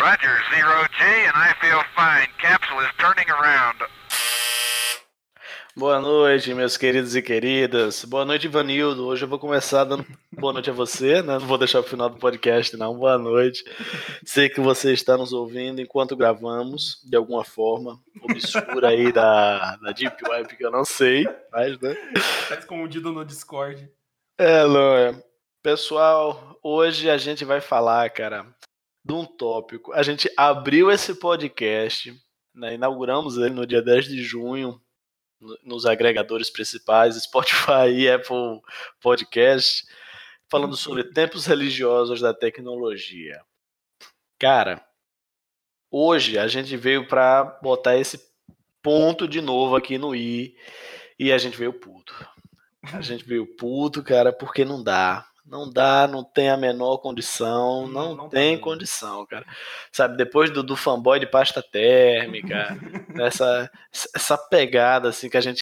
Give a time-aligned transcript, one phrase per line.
[0.00, 2.28] Roger, zero G, and I feel fine.
[2.40, 3.78] Capsule is turning around.
[5.76, 8.04] Boa noite, meus queridos e queridas.
[8.04, 9.08] Boa noite, Ivanildo.
[9.08, 10.06] Hoje eu vou começar dando
[10.38, 11.32] boa noite a você, né?
[11.32, 12.96] Não vou deixar o final do podcast, não.
[12.96, 13.64] Boa noite.
[14.24, 19.90] Sei que você está nos ouvindo enquanto gravamos, de alguma forma, obscura aí da, da
[19.90, 21.96] Deep Web, que eu não sei, mas, né?
[22.48, 23.90] Tá escondido no Discord.
[24.38, 25.22] É, não é.
[25.60, 28.46] Pessoal, hoje a gente vai falar, cara,
[29.08, 29.90] de um tópico.
[29.94, 32.14] A gente abriu esse podcast,
[32.54, 32.74] né?
[32.74, 34.78] inauguramos ele no dia 10 de junho
[35.64, 38.60] nos agregadores principais, Spotify e Apple
[39.00, 39.86] Podcast,
[40.50, 43.40] falando sobre tempos religiosos da tecnologia.
[44.38, 44.84] Cara,
[45.90, 48.20] hoje a gente veio para botar esse
[48.82, 50.54] ponto de novo aqui no i
[51.18, 52.14] e a gente veio puto.
[52.92, 55.26] A gente veio puto, cara, porque não dá.
[55.48, 59.46] Não dá, não tem a menor condição, não, não tem tá condição, cara.
[59.90, 62.76] Sabe, depois do, do fanboy de pasta térmica,
[63.18, 63.70] essa,
[64.14, 65.60] essa pegada assim que a gente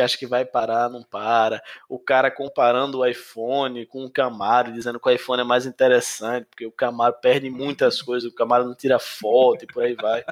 [0.00, 1.60] acha que vai parar, não para.
[1.88, 6.46] O cara comparando o iPhone com o Camaro, dizendo que o iPhone é mais interessante,
[6.48, 10.24] porque o Camaro perde muitas coisas, o Camaro não tira foto e por aí vai.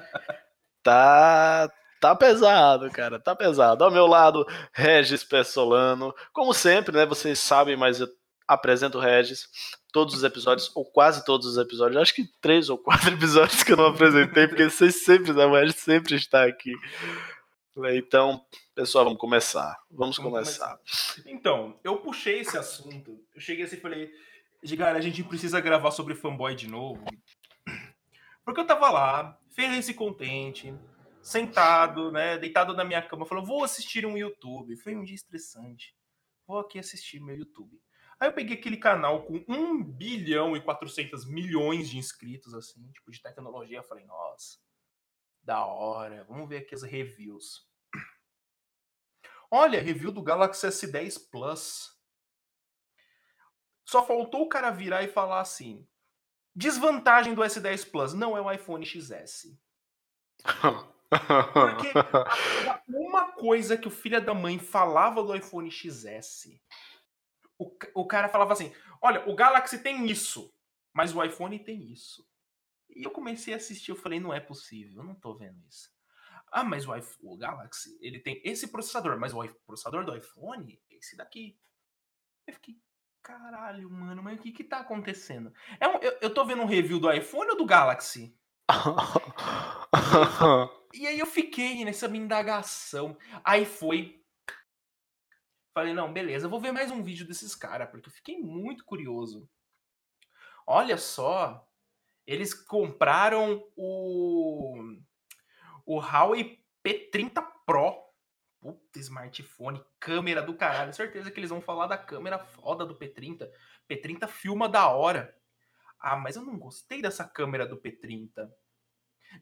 [0.81, 1.69] Tá,
[2.01, 3.83] tá pesado, cara, tá pesado.
[3.83, 6.15] Ao meu lado, Regis Pessolano.
[6.33, 7.05] Como sempre, né?
[7.05, 8.09] Vocês sabem, mas eu
[8.47, 9.49] apresento o Regis.
[9.93, 13.73] Todos os episódios, ou quase todos os episódios, acho que três ou quatro episódios que
[13.73, 16.73] eu não apresentei, porque vocês sempre, né, o Regis sempre está aqui.
[17.93, 19.79] Então, pessoal, vamos começar.
[19.91, 20.77] Vamos, vamos começar.
[20.77, 21.23] começar.
[21.27, 23.21] Então, eu puxei esse assunto.
[23.35, 24.11] Eu cheguei assim e falei,
[24.63, 27.05] Gigar, a gente precisa gravar sobre fanboy de novo.
[28.45, 30.75] Porque eu tava lá, feliz e contente,
[31.21, 34.77] sentado, né, deitado na minha cama, falando, vou assistir um YouTube.
[34.77, 35.95] Foi um dia estressante.
[36.47, 37.79] Vou aqui assistir meu YouTube.
[38.19, 43.11] Aí eu peguei aquele canal com 1 bilhão e 400 milhões de inscritos, assim, tipo,
[43.11, 43.79] de tecnologia.
[43.79, 44.59] Eu falei, nossa,
[45.43, 46.25] da hora.
[46.25, 47.67] Vamos ver aqui as reviews.
[49.51, 51.95] Olha, review do Galaxy S10 Plus.
[53.85, 55.87] Só faltou o cara virar e falar assim:
[56.55, 59.57] desvantagem do S10 Plus não é o iPhone XS.
[60.43, 61.93] Porque
[62.89, 66.59] uma coisa que o filho da mãe falava do iPhone XS
[67.59, 70.53] o, o cara falava assim: olha, o Galaxy tem isso,
[70.93, 72.27] mas o iPhone tem isso.
[72.91, 75.95] E eu comecei a assistir, eu falei, não é possível, eu não tô vendo isso.
[76.51, 80.81] Ah, mas o, iPhone, o Galaxy, ele tem esse processador, mas o processador do iPhone
[80.91, 81.59] é esse daqui.
[82.47, 82.81] Eu fiquei,
[83.23, 85.53] caralho, mano, mas o que que tá acontecendo?
[85.79, 88.35] É um, eu, eu tô vendo um review do iPhone ou do Galaxy?
[90.95, 93.19] e aí eu fiquei nessa minha indagação.
[93.45, 94.25] Aí foi
[95.77, 99.47] Falei, não, beleza, vou ver mais um vídeo desses caras, porque eu fiquei muito curioso.
[100.67, 101.71] Olha só,
[102.27, 104.97] eles compraram o,
[105.85, 107.95] o Huawei P30 Pro.
[108.59, 110.95] Puta, smartphone, câmera do caralho.
[110.95, 113.47] Certeza que eles vão falar da câmera foda do P30.
[113.87, 115.39] P30 filma da hora.
[116.01, 118.51] Ah, mas eu não gostei dessa câmera do P30.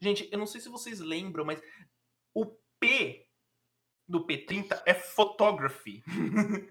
[0.01, 1.63] Gente, eu não sei se vocês lembram, mas
[2.33, 2.45] o
[2.77, 3.25] P
[4.07, 6.03] do P30 é photography.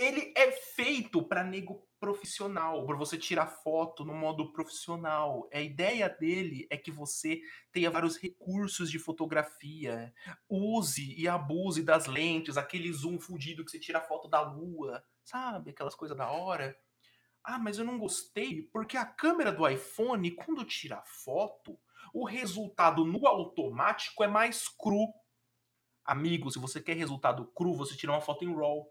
[0.00, 5.46] ele é feito para nego profissional, para você tirar foto no modo profissional.
[5.52, 10.10] A ideia dele é que você tenha vários recursos de fotografia,
[10.48, 15.70] use e abuse das lentes, aquele zoom fudido que você tira foto da lua, sabe?
[15.70, 16.74] Aquelas coisas da hora.
[17.44, 21.78] Ah, mas eu não gostei porque a câmera do iPhone, quando tira foto,
[22.14, 25.12] o resultado no automático é mais cru
[26.04, 28.90] Amigo, se você quer resultado cru, você tira uma foto em RAW.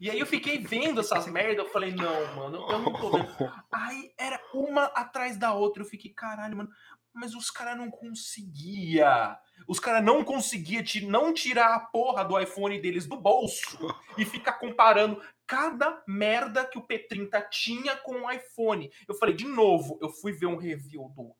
[0.00, 3.28] E aí eu fiquei vendo essas merdas, eu falei, não, mano, eu não tô vendo.
[3.72, 6.70] Aí era uma atrás da outra, eu fiquei, caralho, mano,
[7.12, 9.38] mas os caras não conseguia.
[9.68, 13.78] Os caras não conseguia não tirar a porra do iPhone deles do bolso
[14.18, 18.90] e ficar comparando cada merda que o P30 tinha com o iPhone.
[19.06, 21.34] Eu falei, de novo, eu fui ver um review do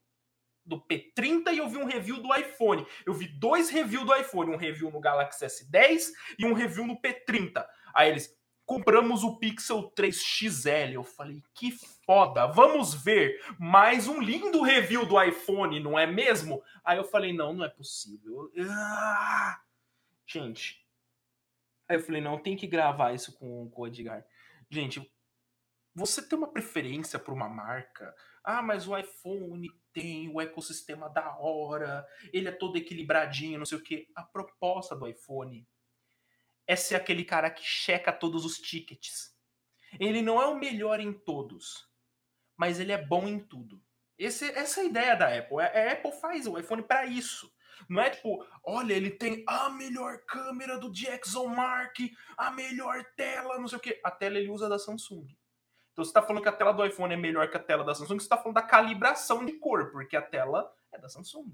[0.65, 2.87] do P30 e eu vi um review do iPhone.
[3.05, 7.01] Eu vi dois reviews do iPhone, um review no Galaxy S10 e um review no
[7.01, 7.65] P30.
[7.95, 10.93] Aí eles compramos o Pixel 3 XL.
[10.93, 11.73] Eu falei, que
[12.07, 16.63] foda, vamos ver mais um lindo review do iPhone, não é mesmo?
[16.85, 18.51] Aí eu falei, não, não é possível.
[18.59, 19.61] Ah!
[20.27, 20.87] Gente,
[21.89, 24.25] aí eu falei, não, tem que gravar isso com, com o Edgar.
[24.71, 25.13] Gente,
[25.95, 28.15] você tem uma preferência por uma marca?
[28.43, 33.79] Ah, mas o iPhone tem o ecossistema da hora, ele é todo equilibradinho, não sei
[33.79, 34.09] o que.
[34.15, 35.69] A proposta do iPhone
[36.67, 39.37] é ser aquele cara que checa todos os tickets.
[40.01, 41.87] Ele não é o melhor em todos,
[42.57, 43.83] mas ele é bom em tudo.
[44.19, 45.61] Esse, essa é a ideia da Apple.
[45.61, 47.53] A, a Apple faz o iPhone para isso.
[47.89, 53.69] Não é tipo, olha, ele tem a melhor câmera do DxOMark, a melhor tela, não
[53.69, 54.01] sei o quê.
[54.05, 55.27] A tela ele usa da Samsung.
[55.93, 57.95] Então você está falando que a tela do iPhone é melhor que a tela da
[57.95, 61.53] Samsung, você está falando da calibração de cor, porque a tela é da Samsung.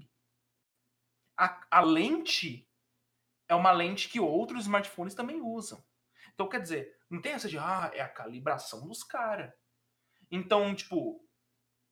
[1.37, 2.67] A, a lente
[3.47, 5.83] é uma lente que outros smartphones também usam.
[6.33, 9.51] Então, quer dizer, não tem essa de, ah, é a calibração dos caras.
[10.31, 11.21] Então, tipo,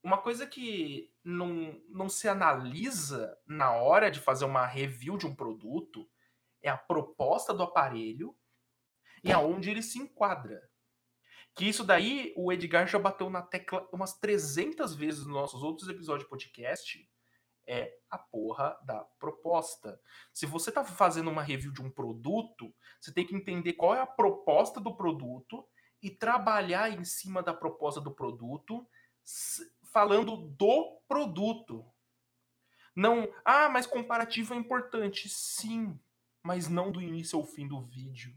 [0.04, 5.36] uma coisa que não, não se analisa na hora de fazer uma review de um
[5.36, 6.10] produto
[6.62, 8.38] é a proposta do aparelho
[9.24, 10.70] e aonde ele se enquadra.
[11.58, 15.90] Que isso daí o Edgar já bateu na tecla umas 300 vezes nos nossos outros
[15.90, 17.10] episódios de podcast.
[17.66, 20.00] É a porra da proposta.
[20.32, 24.00] Se você está fazendo uma review de um produto, você tem que entender qual é
[24.00, 25.68] a proposta do produto
[26.02, 28.88] e trabalhar em cima da proposta do produto
[29.92, 31.86] falando do produto.
[32.96, 35.28] Não, ah, mas comparativo é importante.
[35.28, 36.00] Sim,
[36.44, 38.34] mas não do início ao fim do vídeo.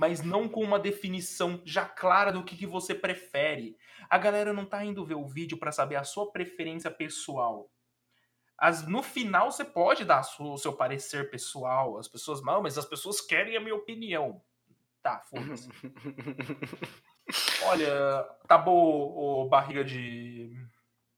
[0.00, 3.76] Mas não com uma definição já clara do que, que você prefere.
[4.08, 7.70] A galera não tá indo ver o vídeo para saber a sua preferência pessoal.
[8.56, 11.98] As, no final você pode dar o seu parecer pessoal.
[11.98, 14.42] As pessoas, mal, mas as pessoas querem a minha opinião.
[15.02, 15.68] Tá, foda-se.
[17.68, 20.50] Olha, tá bom, o barriga de.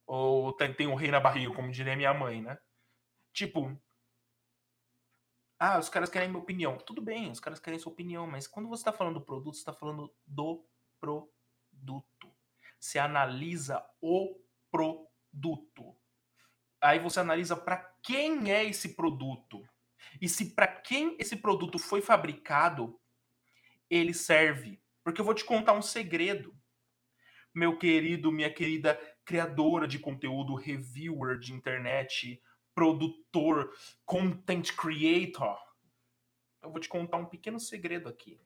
[0.09, 2.59] Ou tem, tem um rei na barriga, como diria minha mãe, né?
[3.33, 3.81] Tipo.
[5.65, 6.77] Ah, os caras querem minha opinião.
[6.77, 9.65] Tudo bem, os caras querem sua opinião, mas quando você tá falando do produto, você
[9.65, 10.67] tá falando do
[11.01, 12.35] produto.
[12.81, 14.41] Você analisa o
[14.73, 15.97] produto.
[16.81, 19.63] Aí você analisa para quem é esse produto.
[20.21, 23.01] E se para quem esse produto foi fabricado,
[23.89, 26.53] ele serve porque eu vou te contar um segredo.
[27.55, 32.43] Meu querido, minha querida criadora de conteúdo, reviewer de internet,
[32.75, 33.75] produtor,
[34.05, 35.59] content creator.
[36.63, 38.41] Eu vou te contar um pequeno segredo aqui.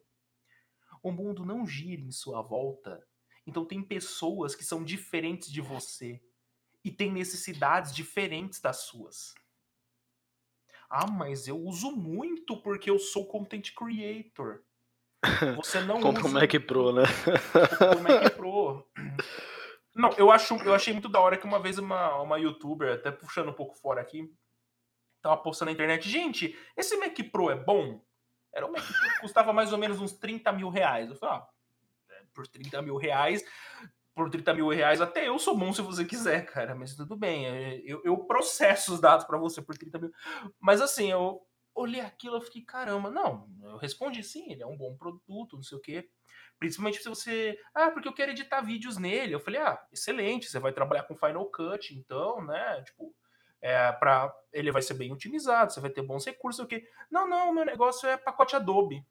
[1.02, 3.06] O mundo não gira em sua volta.
[3.46, 6.20] Então tem pessoas que são diferentes de você
[6.84, 9.34] e têm necessidades diferentes das suas.
[10.88, 14.62] Ah, mas eu uso muito porque eu sou content creator.
[15.56, 16.30] Você não Compra usa...
[16.30, 17.02] o Mac Pro, né?
[17.78, 18.86] Compra o Mac Pro.
[19.96, 23.10] Não, eu, acho, eu achei muito da hora que uma vez uma, uma youtuber, até
[23.10, 24.30] puxando um pouco fora aqui,
[25.22, 28.04] tava postando na internet, gente, esse Mac Pro é bom?
[28.54, 31.08] Era um Mac Pro que custava mais ou menos uns 30 mil reais.
[31.08, 31.48] Eu falei, ah,
[32.10, 33.42] é, por 30 mil reais,
[34.14, 37.46] por 30 mil reais, até eu sou bom se você quiser, cara, mas tudo bem,
[37.46, 40.12] é, eu, eu processo os dados para você por 30 mil.
[40.60, 41.42] Mas assim, eu,
[41.76, 45.62] olhei aquilo, eu fiquei, caramba, não, eu respondi sim, ele é um bom produto, não
[45.62, 46.08] sei o quê.
[46.58, 49.34] Principalmente se você, ah, porque eu quero editar vídeos nele.
[49.34, 53.14] Eu falei, ah, excelente, você vai trabalhar com Final Cut, então, né, tipo,
[53.60, 56.88] é, para ele vai ser bem otimizado, você vai ter bons recursos, o quê?
[57.10, 59.04] Não, não, meu negócio é pacote Adobe.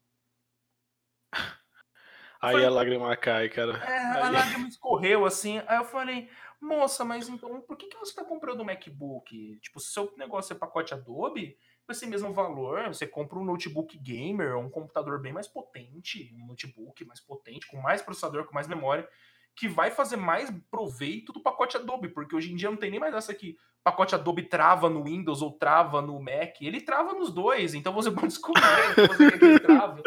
[2.40, 3.78] Aí falei, a lágrima cai, cara.
[3.78, 4.22] É, aí...
[4.22, 5.60] a lágrima escorreu assim.
[5.66, 6.28] Aí eu falei,
[6.60, 9.58] moça, mas então por que, que você está comprando um MacBook?
[9.60, 13.96] Tipo, se seu negócio é pacote Adobe, com esse mesmo valor, você compra um notebook
[13.98, 18.66] gamer, um computador bem mais potente, um notebook mais potente, com mais processador, com mais
[18.66, 19.08] memória,
[19.54, 22.98] que vai fazer mais proveito do pacote Adobe, porque hoje em dia não tem nem
[22.98, 23.56] mais essa aqui.
[23.84, 26.60] Pacote Adobe trava no Windows ou trava no Mac.
[26.60, 30.02] Ele trava nos dois, então você pode escolher que você quer que ele.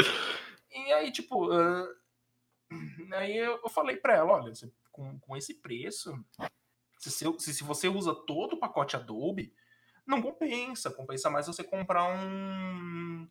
[0.71, 1.87] E aí, tipo, uh,
[3.13, 4.51] aí eu falei para ela, olha,
[4.91, 6.13] com, com esse preço,
[6.99, 9.53] se, se, se você usa todo o pacote Adobe,
[10.09, 10.91] não compensa.
[10.91, 13.27] Compensa mais você comprar um,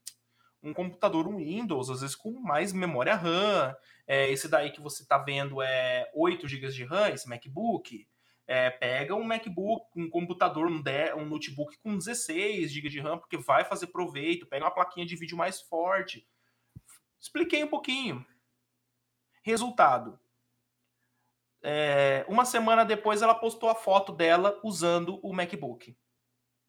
[0.63, 3.77] um computador um Windows, às vezes com mais memória RAM.
[4.07, 8.07] É, esse daí que você está vendo é 8 GB de RAM, esse MacBook.
[8.47, 13.19] É, pega um MacBook, um computador, um, de, um notebook com 16 GB de RAM,
[13.19, 14.47] porque vai fazer proveito.
[14.47, 16.27] Pega uma plaquinha de vídeo mais forte.
[17.21, 18.25] Expliquei um pouquinho.
[19.43, 20.19] Resultado.
[21.61, 25.95] É, uma semana depois ela postou a foto dela usando o MacBook.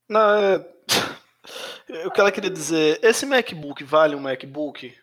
[0.09, 0.65] Não, é...
[2.05, 4.95] O que ela queria dizer, esse MacBook vale um MacBook?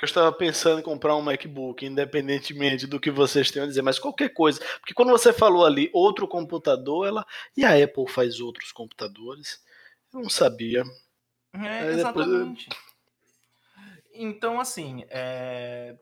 [0.00, 3.98] eu estava pensando em comprar um MacBook, independentemente do que vocês tenham a dizer, mas
[3.98, 4.60] qualquer coisa.
[4.78, 7.26] Porque quando você falou ali outro computador, ela.
[7.56, 9.60] E a Apple faz outros computadores?
[10.12, 10.84] Eu não sabia.
[11.52, 12.68] É, exatamente.
[12.68, 12.88] Depois...
[14.14, 15.96] Então, assim, é...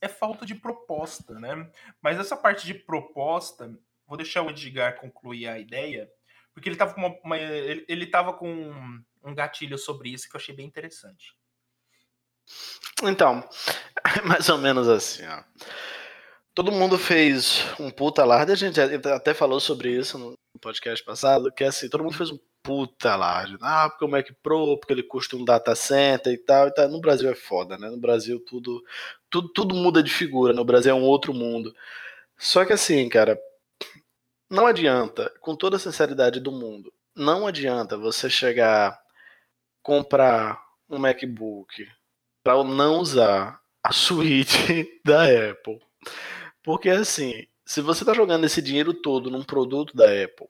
[0.00, 1.70] é falta de proposta, né?
[2.02, 3.72] Mas essa parte de proposta,
[4.04, 6.10] vou deixar o Edgar concluir a ideia,
[6.56, 10.40] porque ele tava com uma, uma ele, ele com um gatilho sobre isso que eu
[10.40, 11.34] achei bem interessante.
[13.02, 13.46] Então,
[14.24, 15.42] mais ou menos assim, ó.
[16.54, 21.52] todo mundo fez um puta alarde, a gente até falou sobre isso no podcast passado,
[21.52, 23.58] que é assim, todo mundo fez um puta alarde.
[23.60, 26.88] Ah, porque o Mac Pro, porque ele custa um data center e tal, e tal.
[26.88, 27.90] No Brasil é foda, né?
[27.90, 28.82] No Brasil tudo,
[29.28, 31.74] tudo, tudo muda de figura, no Brasil é um outro mundo.
[32.38, 33.38] Só que assim, cara,
[34.48, 39.00] não adianta, com toda a sinceridade do mundo, não adianta você chegar,
[39.82, 41.88] comprar um MacBook
[42.42, 45.80] para não usar a suíte da Apple.
[46.62, 50.48] Porque assim, se você está jogando esse dinheiro todo num produto da Apple,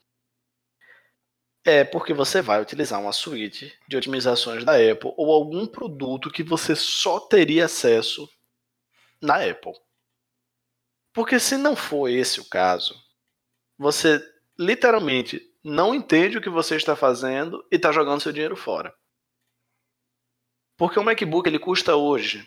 [1.65, 6.43] é porque você vai utilizar uma suíte de otimizações da Apple ou algum produto que
[6.43, 8.29] você só teria acesso
[9.21, 9.75] na Apple.
[11.13, 12.95] Porque se não for esse o caso,
[13.79, 14.21] você
[14.59, 18.95] literalmente não entende o que você está fazendo e está jogando seu dinheiro fora.
[20.77, 22.47] Porque o MacBook ele custa hoje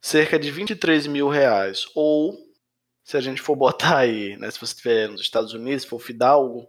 [0.00, 2.36] cerca de 23 mil reais ou
[3.02, 5.98] se a gente for botar aí, né, se você estiver nos Estados Unidos, se for
[5.98, 6.68] Fidalgo,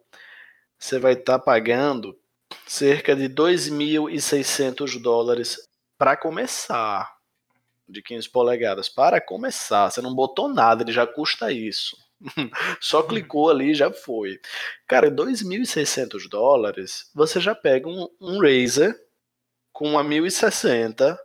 [0.78, 2.18] você vai estar tá pagando
[2.66, 5.68] cerca de 2.600 dólares
[5.98, 7.14] para começar,
[7.88, 9.92] de 15 polegadas, para começar.
[9.92, 11.98] Você não botou nada, ele já custa isso.
[12.82, 14.40] Só clicou ali e já foi.
[14.88, 18.96] Cara, 2.600 dólares, você já pega um, um Razer
[19.72, 21.18] com uma 1060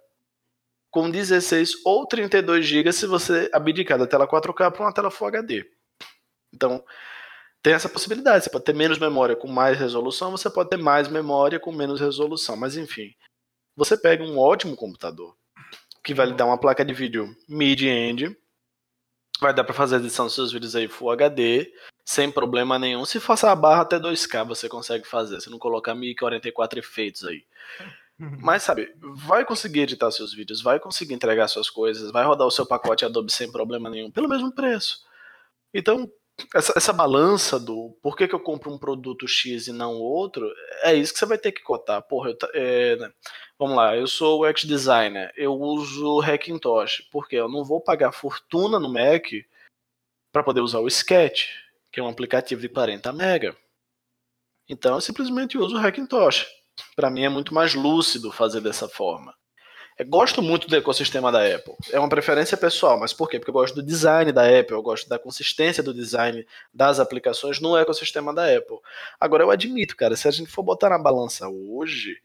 [0.91, 5.27] com 16 ou 32 GB se você abdicar da tela 4K para uma tela Full
[5.27, 5.65] HD.
[6.55, 6.85] Então,
[7.61, 8.45] tem essa possibilidade.
[8.45, 12.01] Você pode ter menos memória com mais resolução, você pode ter mais memória com menos
[12.01, 12.57] resolução.
[12.57, 13.13] Mas enfim,
[13.77, 15.37] você pega um ótimo computador
[16.05, 18.37] que vai lhe dar uma placa de vídeo mid-end,
[19.45, 21.71] vai dar para fazer a edição dos seus vídeos aí Full HD
[22.03, 23.05] sem problema nenhum.
[23.05, 27.45] Se faça a barra até 2K você consegue fazer, se não colocar 1044 efeitos aí.
[28.19, 28.39] Uhum.
[28.41, 32.51] Mas sabe, vai conseguir editar seus vídeos, vai conseguir entregar suas coisas, vai rodar o
[32.51, 35.03] seu pacote Adobe sem problema nenhum, pelo mesmo preço.
[35.73, 36.11] Então,
[36.55, 40.51] essa, essa balança do por que, que eu compro um produto X e não outro,
[40.83, 42.03] é isso que você vai ter que cotar.
[42.03, 43.13] Porra, eu, é, né?
[43.59, 48.79] Vamos lá, eu sou UX designer, eu uso Hackintosh, porque eu não vou pagar fortuna
[48.79, 49.27] no Mac
[50.33, 51.49] para poder usar o Sketch,
[51.93, 53.57] que é um aplicativo de 40 MB.
[54.69, 56.47] Então eu simplesmente uso o Hackintosh
[56.97, 59.35] para mim é muito mais lúcido fazer dessa forma.
[59.97, 61.75] Eu gosto muito do ecossistema da Apple.
[61.93, 63.39] É uma preferência pessoal, mas por quê?
[63.39, 67.61] Porque eu gosto do design da Apple, eu gosto da consistência do design das aplicações
[67.61, 68.79] no ecossistema da Apple.
[69.21, 72.21] Agora eu admito, cara, se a gente for botar na balança hoje,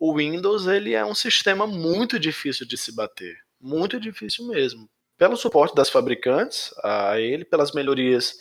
[0.00, 4.88] o Windows ele é um sistema muito difícil de se bater, muito difícil mesmo.
[5.18, 8.40] Pelo suporte das fabricantes a ele, pelas melhorias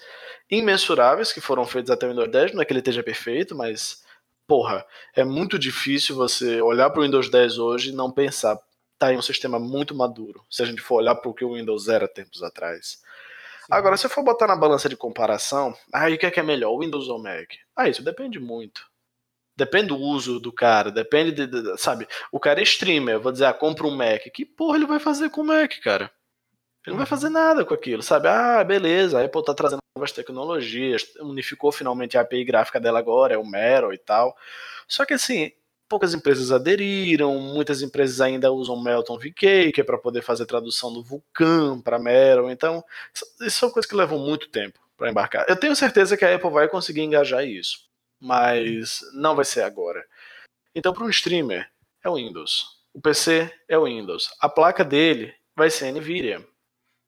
[0.49, 4.01] imensuráveis que foram feitas até o Windows 10, não é que ele esteja perfeito, mas
[4.47, 8.57] porra, é muito difícil você olhar para o Windows 10 hoje e não pensar,
[8.97, 11.55] tá em um sistema muito maduro, se a gente for olhar para o que o
[11.55, 12.87] Windows era tempos atrás.
[12.87, 13.67] Sim.
[13.69, 16.43] Agora, se eu for botar na balança de comparação, aí o que é, que é
[16.43, 17.51] melhor, Windows ou Mac?
[17.75, 18.88] Ah, isso depende muito.
[19.59, 23.31] Depende do uso do cara, depende de, de, sabe, o cara é streamer, eu vou
[23.31, 26.09] dizer, ah, compra um Mac, que porra ele vai fazer com o Mac, cara?
[26.85, 28.29] Ele não vai fazer nada com aquilo, sabe?
[28.29, 33.33] Ah, beleza, a Apple tá trazendo novas tecnologias, unificou finalmente a API gráfica dela agora,
[33.33, 34.33] é o Mero e tal.
[34.87, 35.51] Só que assim,
[35.89, 40.93] poucas empresas aderiram, muitas empresas ainda usam Melton VK, que é para poder fazer tradução
[40.93, 42.49] do Vulkan para Mero.
[42.49, 42.81] Então,
[43.41, 45.45] isso são coisas que levam muito tempo para embarcar.
[45.49, 47.88] Eu tenho certeza que a Apple vai conseguir engajar isso,
[48.19, 50.05] mas não vai ser agora.
[50.75, 51.69] Então, para um streamer,
[52.03, 52.79] é o Windows.
[52.93, 54.29] O PC é o Windows.
[54.39, 56.45] A placa dele vai ser NVIDIA.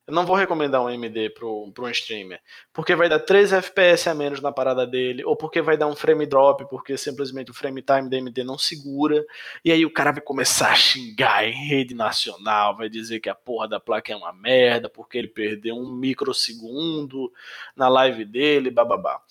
[0.08, 2.42] Eu não vou recomendar um AMD para um streamer,
[2.74, 5.96] porque vai dar 3 FPS a menos na parada dele, ou porque vai dar um
[5.96, 9.24] frame drop, porque simplesmente o frame time da AMD não segura,
[9.64, 13.36] e aí o cara vai começar a xingar em rede nacional, vai dizer que a
[13.36, 17.32] porra da placa é uma merda, porque ele perdeu um microsegundo
[17.76, 19.22] na live dele, bababá.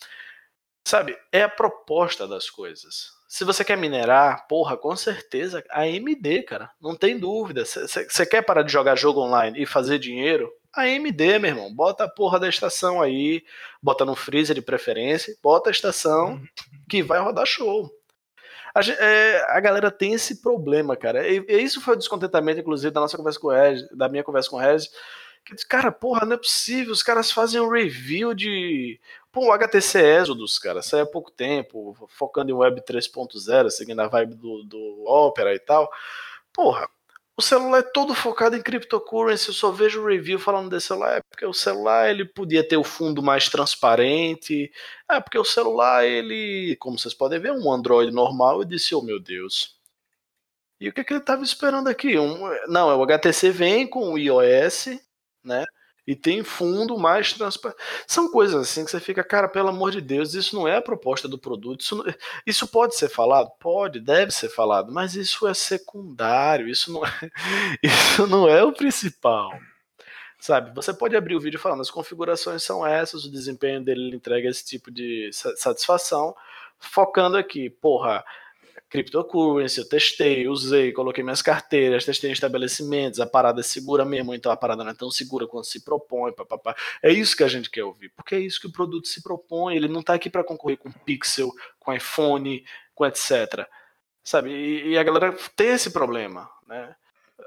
[0.84, 3.10] Sabe, é a proposta das coisas.
[3.28, 7.64] Se você quer minerar, porra, com certeza, a AMD, cara, não tem dúvida.
[7.64, 10.50] Você quer parar de jogar jogo online e fazer dinheiro?
[10.74, 13.44] A AMD, meu irmão, bota a porra da estação aí,
[13.82, 16.46] bota no freezer de preferência, bota a estação uhum.
[16.88, 17.88] que vai rodar show.
[18.74, 21.28] A, é, a galera tem esse problema, cara.
[21.28, 24.22] E, e, isso foi o descontentamento, inclusive, da nossa conversa com o Regis, da minha
[24.22, 24.90] conversa com o Regis,
[25.44, 29.00] que disse, cara, porra, não é possível, os caras fazem um review de.
[29.32, 34.08] Pô, o HTC Exodus, cara, saiu há pouco tempo, focando em Web 3.0, seguindo a
[34.08, 35.90] vibe do, do Opera e tal.
[36.52, 36.88] Porra,
[37.40, 41.22] o celular é todo focado em cryptocurrency, eu só vejo review falando desse celular, é
[41.30, 44.70] porque o celular ele podia ter o fundo mais transparente,
[45.10, 48.94] é porque o celular ele, como vocês podem ver, é um Android normal, eu disse,
[48.94, 49.80] oh meu Deus.
[50.78, 52.18] E o que, é que ele estava esperando aqui?
[52.18, 54.88] Um, não, o HTC vem com o iOS,
[55.44, 55.64] né?
[56.10, 57.80] e tem fundo mais transparente.
[58.04, 60.82] São coisas assim que você fica, cara, pelo amor de Deus, isso não é a
[60.82, 61.82] proposta do produto.
[61.82, 62.04] Isso, não...
[62.44, 63.48] isso pode ser falado?
[63.60, 67.10] Pode, deve ser falado, mas isso é secundário, isso não é,
[67.80, 69.52] isso não é o principal.
[70.40, 74.48] Sabe, você pode abrir o vídeo falando as configurações são essas, o desempenho dele entrega
[74.48, 76.34] esse tipo de satisfação,
[76.78, 78.24] focando aqui, porra,
[78.90, 84.34] cryptocurrency, eu testei, usei, coloquei minhas carteiras, testei em estabelecimentos, a parada é segura mesmo,
[84.34, 86.74] então a parada não é tão segura quanto se propõe, papapá.
[87.00, 89.76] É isso que a gente quer ouvir, porque é isso que o produto se propõe,
[89.76, 93.66] ele não está aqui para concorrer com Pixel, com iPhone, com etc.
[94.24, 94.50] Sabe?
[94.50, 96.94] E, e, a galera tem esse problema, né?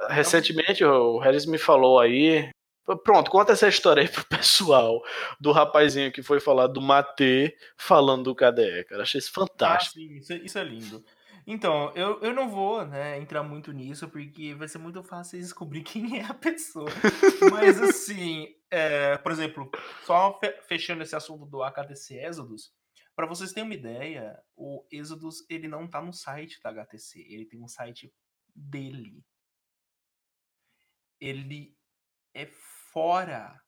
[0.09, 2.49] Recentemente o Harris me falou aí,
[3.03, 5.01] Pronto, conta essa história aí pro pessoal
[5.39, 9.03] do rapazinho que foi falar do Matê falando do KDE, cara.
[9.03, 9.97] Achei isso fantástico.
[9.97, 11.03] Ah, sim, isso, é, isso é lindo.
[11.45, 15.83] Então, eu, eu não vou né, entrar muito nisso, porque vai ser muito fácil descobrir
[15.83, 16.89] quem é a pessoa.
[17.51, 19.69] Mas, assim, é, por exemplo,
[20.05, 22.71] só fechando esse assunto do HTC Exodus,
[23.15, 27.45] para vocês terem uma ideia, o Exodus ele não tá no site da HTC, ele
[27.45, 28.11] tem um site
[28.55, 29.23] dele.
[31.19, 31.77] Ele
[32.33, 32.47] é
[32.91, 33.61] fora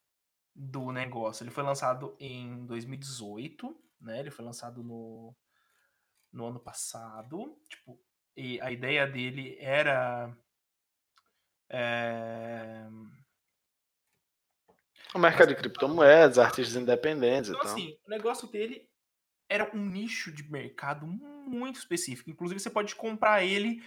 [0.55, 1.43] do negócio.
[1.43, 4.19] Ele foi lançado em 2018, né?
[4.19, 5.35] Ele foi lançado no
[6.35, 7.57] no ano passado.
[7.69, 7.99] Tipo,
[8.37, 10.35] e a ideia dele era.
[11.69, 12.85] É...
[15.13, 18.89] O mercado de criptomoedas, artistas independentes então, assim, o negócio dele
[19.47, 22.29] era um nicho de mercado muito específico.
[22.29, 23.81] Inclusive, você pode comprar ele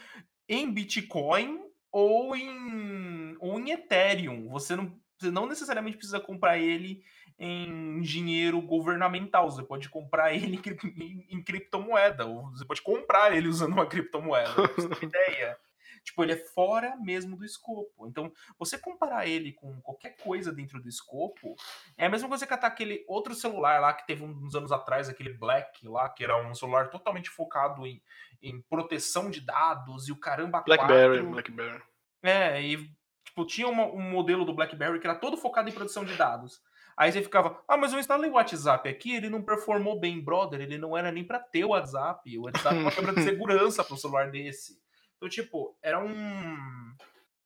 [0.48, 1.60] em Bitcoin
[1.92, 4.48] ou em, ou em Ethereum.
[4.48, 7.04] Você não, você não necessariamente precisa comprar ele
[7.38, 9.50] em dinheiro governamental.
[9.50, 10.60] Você pode comprar ele
[10.96, 12.26] em, em criptomoeda.
[12.26, 14.52] Ou você pode comprar ele usando uma criptomoeda.
[14.54, 15.58] Pra uma ideia.
[16.02, 18.06] Tipo, ele é fora mesmo do escopo.
[18.06, 21.54] Então, você comparar ele com qualquer coisa dentro do escopo,
[21.96, 25.08] é a mesma coisa que atar aquele outro celular lá que teve uns anos atrás,
[25.08, 28.00] aquele Black lá, que era um celular totalmente focado em,
[28.42, 30.62] em proteção de dados e o caramba.
[30.62, 31.30] Blackberry, 4.
[31.30, 31.82] Blackberry.
[32.22, 32.90] É, e
[33.24, 36.62] tipo, tinha uma, um modelo do Blackberry que era todo focado em produção de dados.
[36.98, 40.60] Aí você ficava, ah, mas eu instalei o WhatsApp aqui, ele não performou bem, brother,
[40.60, 42.36] ele não era nem para ter o WhatsApp.
[42.36, 44.82] O WhatsApp é uma câmera de segurança para um celular desse.
[45.16, 46.96] Então, tipo, era um.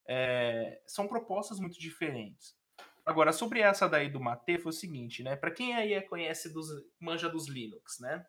[0.09, 2.57] É, são propostas muito diferentes.
[3.05, 5.37] Agora, sobre essa daí do Mate, foi o seguinte, né?
[5.37, 8.25] Para quem aí conhece dos manja dos Linux, né?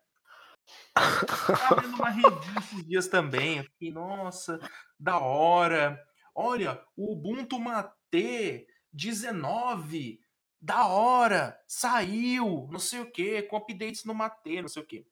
[0.92, 3.58] Tava vendo uma review esses dias também.
[3.58, 4.60] Eu fiquei, nossa,
[5.00, 5.98] da hora.
[6.34, 10.23] Olha, o Ubuntu Mate 19
[10.64, 15.06] da hora, saiu, não sei o que, com updates no Mate, não sei o que.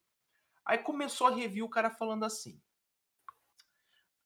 [0.65, 2.59] Aí começou a review o cara falando assim: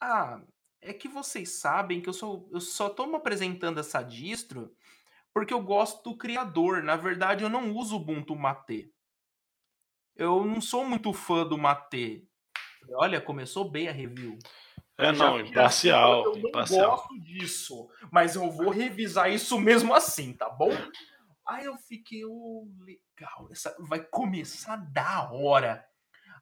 [0.00, 0.40] Ah,
[0.80, 4.72] é que vocês sabem que eu, sou, eu só tô me apresentando essa distro
[5.34, 6.84] porque eu gosto do criador.
[6.84, 8.94] Na verdade, eu não uso Ubuntu Mate.
[10.14, 12.24] Eu não sou muito fã do Mate.
[12.92, 14.38] Olha, começou bem a review.
[14.96, 16.24] É, não, imparcial.
[16.24, 16.90] Eu não imparcial.
[16.90, 20.70] gosto disso, mas eu vou revisar isso mesmo assim, tá bom?
[21.46, 25.86] Aí eu fiquei, oh, legal, essa vai começar da hora.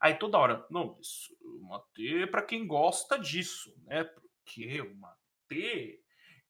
[0.00, 4.04] Aí toda hora, não, isso, o Matê para quem gosta disso, né?
[4.04, 6.00] Porque o Matê,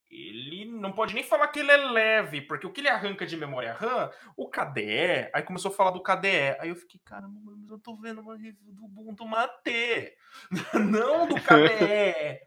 [0.09, 3.37] ele não pode nem falar que ele é leve, porque o que ele arranca de
[3.37, 6.57] memória RAM, o KDE, aí começou a falar do KDE.
[6.61, 10.17] Aí eu fiquei, caramba, mas eu tô vendo uma review do Ubuntu Matê,
[10.75, 12.41] não do KDE.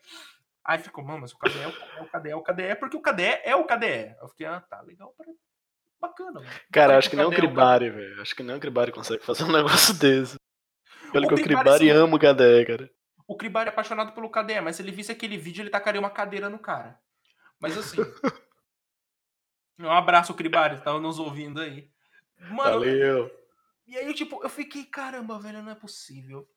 [0.63, 3.41] Aí ficou, mano, mas o KDE é o KDE, é o KDE, porque o KDE
[3.43, 4.15] é o KDE.
[4.21, 5.25] Eu fiquei, ah, tá, legal pra
[5.99, 6.39] bacana.
[6.39, 6.51] Mano.
[6.71, 8.21] Cara, acho que nem o Cribari, velho.
[8.21, 10.36] Acho que nem o Cribari consegue fazer um negócio desse.
[11.12, 12.91] Pelo o que o Cribari ama o KDE, cara.
[13.27, 16.10] O Cribari é apaixonado pelo KDE, mas se ele visse aquele vídeo, ele tacaria uma
[16.10, 16.99] cadeira no cara.
[17.60, 17.97] Mas assim.
[19.79, 21.89] um abraço, Cribari, tá nos ouvindo aí.
[22.39, 23.31] Mano, Valeu.
[23.86, 26.47] E aí, tipo, eu fiquei, caramba, velho, não é possível.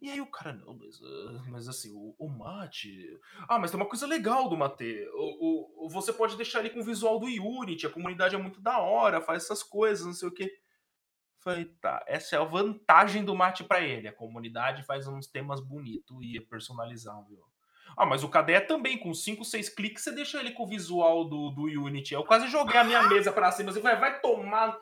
[0.00, 1.00] E aí o cara, não, mas,
[1.48, 3.18] mas assim, o, o, mate.
[3.48, 5.06] Ah, mas tem uma coisa legal do mate.
[5.14, 8.60] O, o, você pode deixar ele com o visual do Unity, a comunidade é muito
[8.60, 10.50] da hora, faz essas coisas, não sei o que.
[11.40, 14.08] Falei, tá, essa é a vantagem do mate para ele.
[14.08, 17.44] A comunidade faz uns temas bonitos e é personalizável.
[17.96, 21.24] Ah, mas o KDE também, com 5, 6 cliques, você deixa ele com o visual
[21.24, 22.14] do, do Unity.
[22.14, 23.70] Eu quase joguei a minha mesa pra cima.
[23.70, 24.76] Você vai, vai tomar.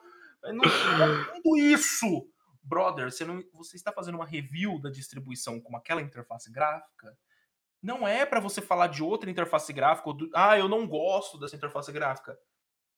[0.45, 2.27] Não, não tudo isso
[2.63, 7.17] brother, você, não, você está fazendo uma review da distribuição com aquela interface gráfica,
[7.83, 11.39] não é para você falar de outra interface gráfica, ou do, ah, eu não gosto
[11.39, 12.39] dessa interface gráfica.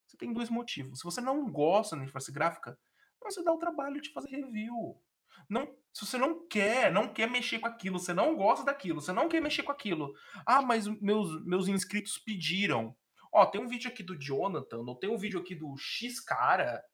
[0.07, 0.99] Você tem dois motivos.
[0.99, 2.79] Se você não gosta da interface gráfica,
[3.23, 5.01] você dá o trabalho de fazer review.
[5.49, 9.13] Não, se você não quer, não quer mexer com aquilo, você não gosta daquilo, você
[9.13, 10.15] não quer mexer com aquilo.
[10.47, 12.95] Ah, mas meus, meus inscritos pediram.
[13.33, 16.85] Ó, tem um vídeo aqui do Jonathan, ou tem um vídeo aqui do X cara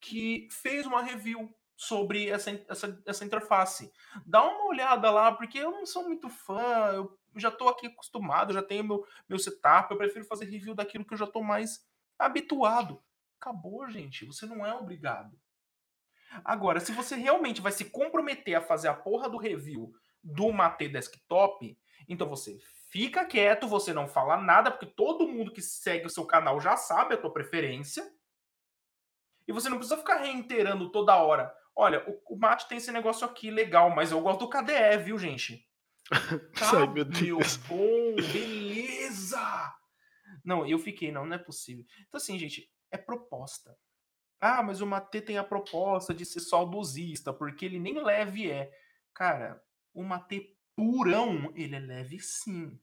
[0.00, 3.90] que fez uma review sobre essa, essa, essa interface.
[4.26, 8.52] Dá uma olhada lá, porque eu não sou muito fã, eu já tô aqui acostumado,
[8.52, 11.88] já tenho meu, meu setup, eu prefiro fazer review daquilo que eu já tô mais
[12.18, 13.02] habituado.
[13.40, 14.26] Acabou, gente.
[14.26, 15.40] Você não é obrigado.
[16.44, 19.90] Agora, se você realmente vai se comprometer a fazer a porra do review
[20.22, 22.58] do Mate Desktop, então você
[22.90, 26.76] fica quieto, você não fala nada, porque todo mundo que segue o seu canal já
[26.76, 28.06] sabe a tua preferência.
[29.48, 31.58] E você não precisa ficar reiterando toda hora.
[31.76, 35.18] Olha, o, o Mate tem esse negócio aqui legal, mas eu gosto do KDE, viu,
[35.18, 35.66] gente?
[36.58, 37.56] Tá, Ai, meu Deus.
[37.56, 39.74] bom, beleza!
[40.44, 41.84] Não, eu fiquei, não, não é possível.
[42.08, 43.76] Então, assim, gente, é proposta.
[44.40, 48.72] Ah, mas o Mate tem a proposta de ser saudosista, porque ele nem leve é.
[49.14, 52.80] Cara, o Mate purão, ele é leve sim.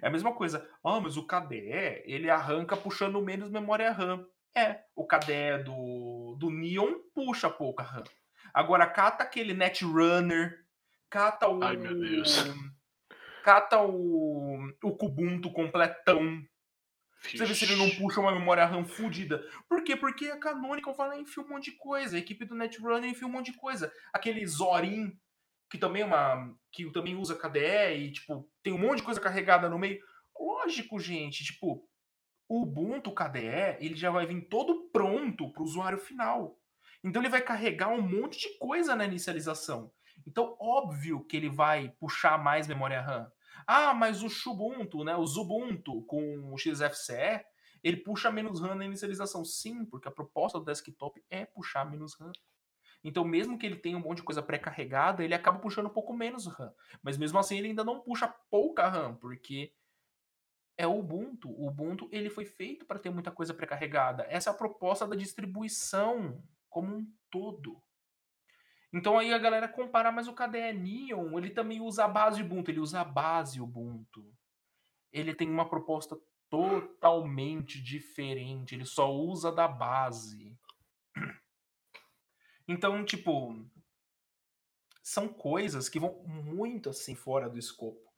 [0.00, 0.66] É a mesma coisa.
[0.82, 4.26] Ah, mas o KDE, ele arranca puxando menos memória RAM.
[4.56, 8.04] É, o KDE do, do Neon puxa pouca RAM.
[8.54, 10.64] Agora, cata aquele Netrunner,
[11.10, 11.62] cata o...
[11.62, 12.38] Ai, meu Deus.
[13.42, 16.40] Cata o, o Kubuntu completão.
[17.20, 19.42] Você vê se ele não puxa uma memória RAM fodida.
[19.68, 19.96] Por quê?
[19.96, 22.16] Porque a Canonical vai lá e enfia um monte de coisa.
[22.16, 23.92] A equipe do Netrunner enfia um monte de coisa.
[24.12, 25.18] Aquele Zorin,
[25.70, 26.54] que também é uma.
[26.70, 30.00] que também usa KDE e, tipo, tem um monte de coisa carregada no meio.
[30.38, 31.88] Lógico, gente, tipo,
[32.48, 36.58] o Ubuntu KDE, ele já vai vir todo pronto para o usuário final.
[37.04, 39.92] Então ele vai carregar um monte de coisa na inicialização.
[40.26, 43.30] Então, óbvio que ele vai puxar mais memória RAM.
[43.66, 47.44] Ah, mas o Xubuntu, né, o Zubuntu com o XFCE,
[47.82, 49.44] ele puxa menos RAM na inicialização.
[49.44, 52.32] Sim, porque a proposta do desktop é puxar menos RAM.
[53.02, 56.14] Então, mesmo que ele tenha um monte de coisa pré-carregada, ele acaba puxando um pouco
[56.14, 56.72] menos RAM.
[57.02, 59.74] Mas mesmo assim, ele ainda não puxa pouca RAM, porque
[60.78, 61.50] é o Ubuntu.
[61.50, 64.26] O Ubuntu ele foi feito para ter muita coisa pré-carregada.
[64.30, 66.42] Essa é a proposta da distribuição
[66.74, 67.80] como um todo.
[68.92, 72.80] Então aí a galera compara, mas o Neon, ele também usa a base Ubuntu, ele
[72.80, 74.36] usa a base Ubuntu.
[75.12, 80.58] Ele tem uma proposta totalmente diferente, ele só usa da base.
[82.66, 83.54] Então, tipo,
[85.02, 88.10] são coisas que vão muito assim fora do escopo.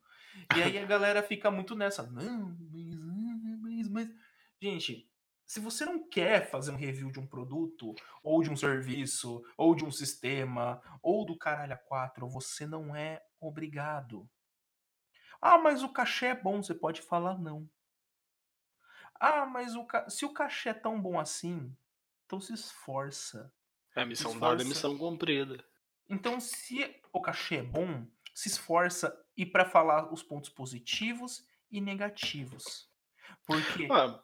[0.57, 4.09] E aí a galera fica muito nessa, não, mas, mas, mas...
[4.62, 5.11] gente,
[5.46, 9.74] se você não quer fazer um review de um produto, ou de um serviço, ou
[9.74, 14.28] de um sistema, ou do caralho a quatro, você não é obrigado.
[15.40, 17.70] Ah, mas o cachê é bom, você pode falar não.
[19.20, 20.11] Ah, mas o ca...
[20.11, 21.74] se o cachê é tão bom assim,
[22.26, 23.52] então se esforça.
[23.94, 24.56] É missão Esforça.
[24.56, 25.64] dada, missão cumprida.
[26.09, 31.80] Então, se o cachê é bom, se esforça e para falar os pontos positivos e
[31.80, 32.90] negativos.
[33.46, 34.22] Porque Ah,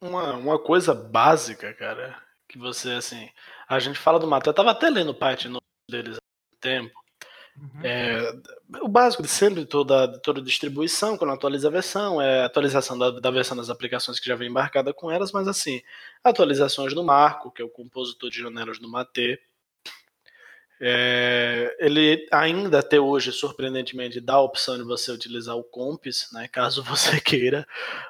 [0.00, 3.28] uma, uma coisa básica, cara, que você, assim,
[3.68, 5.48] a gente fala do Mate, eu tava até lendo parte
[5.90, 6.94] deles há tempo,
[7.58, 7.80] Uhum.
[7.82, 8.34] é,
[8.82, 13.10] o básico de sempre, toda, toda distribuição, quando atualiza a versão, é a atualização da,
[13.10, 15.80] da versão das aplicações que já vem embarcada com elas, mas assim,
[16.22, 19.40] atualizações no Marco, que é o compositor de janelas do Mate,
[20.80, 26.48] é, ele ainda até hoje, surpreendentemente, dá a opção de você utilizar o Comps, né,
[26.48, 27.66] caso você queira,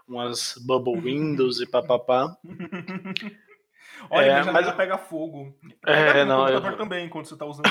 [0.09, 2.37] umas Bubble Windows e papapá.
[4.11, 5.57] Olha, É, minha janela mas- pega fogo.
[5.87, 7.65] É, Pega no não, eu- computador também, quando você tá usando.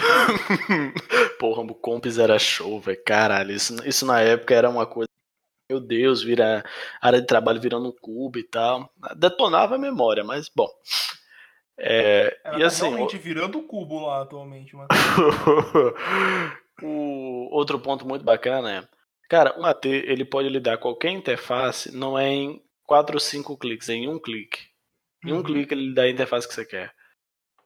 [1.40, 3.02] Porra, o Comps era show, velho.
[3.06, 5.08] Caralho, isso, isso na época era uma coisa.
[5.70, 6.64] Meu Deus, vira
[7.02, 8.92] área de trabalho virando um cubo e tal.
[9.16, 10.68] Detonava a memória, mas bom.
[11.78, 14.76] É, Ela e tá assim, realmente virando o cubo lá atualmente.
[14.76, 14.88] Mas...
[16.82, 18.88] o outro ponto muito bacana é,
[19.30, 23.90] cara, o AT ele pode lidar qualquer interface, não é em 4 ou 5 cliques,
[23.90, 24.60] é em um clique.
[25.26, 25.44] Em um Uhum.
[25.44, 26.94] clique ele dá a interface que você quer.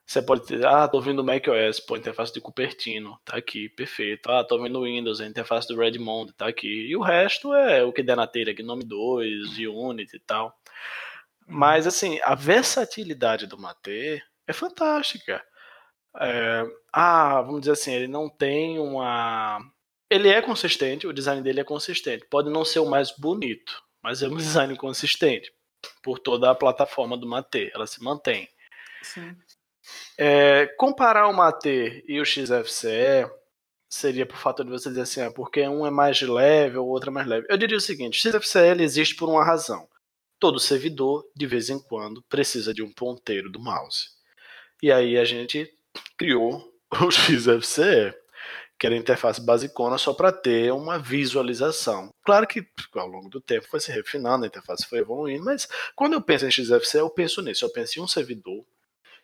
[0.05, 4.27] Você pode dizer, ah, tô vendo o macOS, pô, interface de Cupertino, tá aqui, perfeito.
[4.31, 6.87] Ah, tô vendo o Windows, a interface do Redmond, tá aqui.
[6.87, 10.51] E o resto é o que der na telha, Gnome 2, Unity e tal.
[11.49, 15.43] Mas, assim, a versatilidade do Mate é fantástica.
[16.19, 19.59] É, ah, vamos dizer assim, ele não tem uma.
[20.09, 22.25] Ele é consistente, o design dele é consistente.
[22.29, 25.51] Pode não ser o mais bonito, mas é um design consistente
[26.03, 27.71] por toda a plataforma do Mate.
[27.73, 28.47] Ela se mantém.
[29.01, 29.35] Sim.
[30.17, 33.27] É, comparar o Mate e o XFCE
[33.89, 36.89] seria por fato de você dizer assim, ah, porque um é mais leve ou o
[36.89, 37.47] outro é mais leve.
[37.49, 39.87] Eu diria o seguinte: o XFCE ele existe por uma razão.
[40.39, 44.09] Todo servidor, de vez em quando, precisa de um ponteiro do mouse.
[44.81, 45.71] E aí a gente
[46.17, 48.13] criou o XFCE,
[48.79, 52.13] que era a interface basicona só para ter uma visualização.
[52.23, 56.13] Claro que ao longo do tempo foi se refinando, a interface foi evoluindo, mas quando
[56.13, 58.65] eu penso em XFCE, eu penso nisso, eu penso em um servidor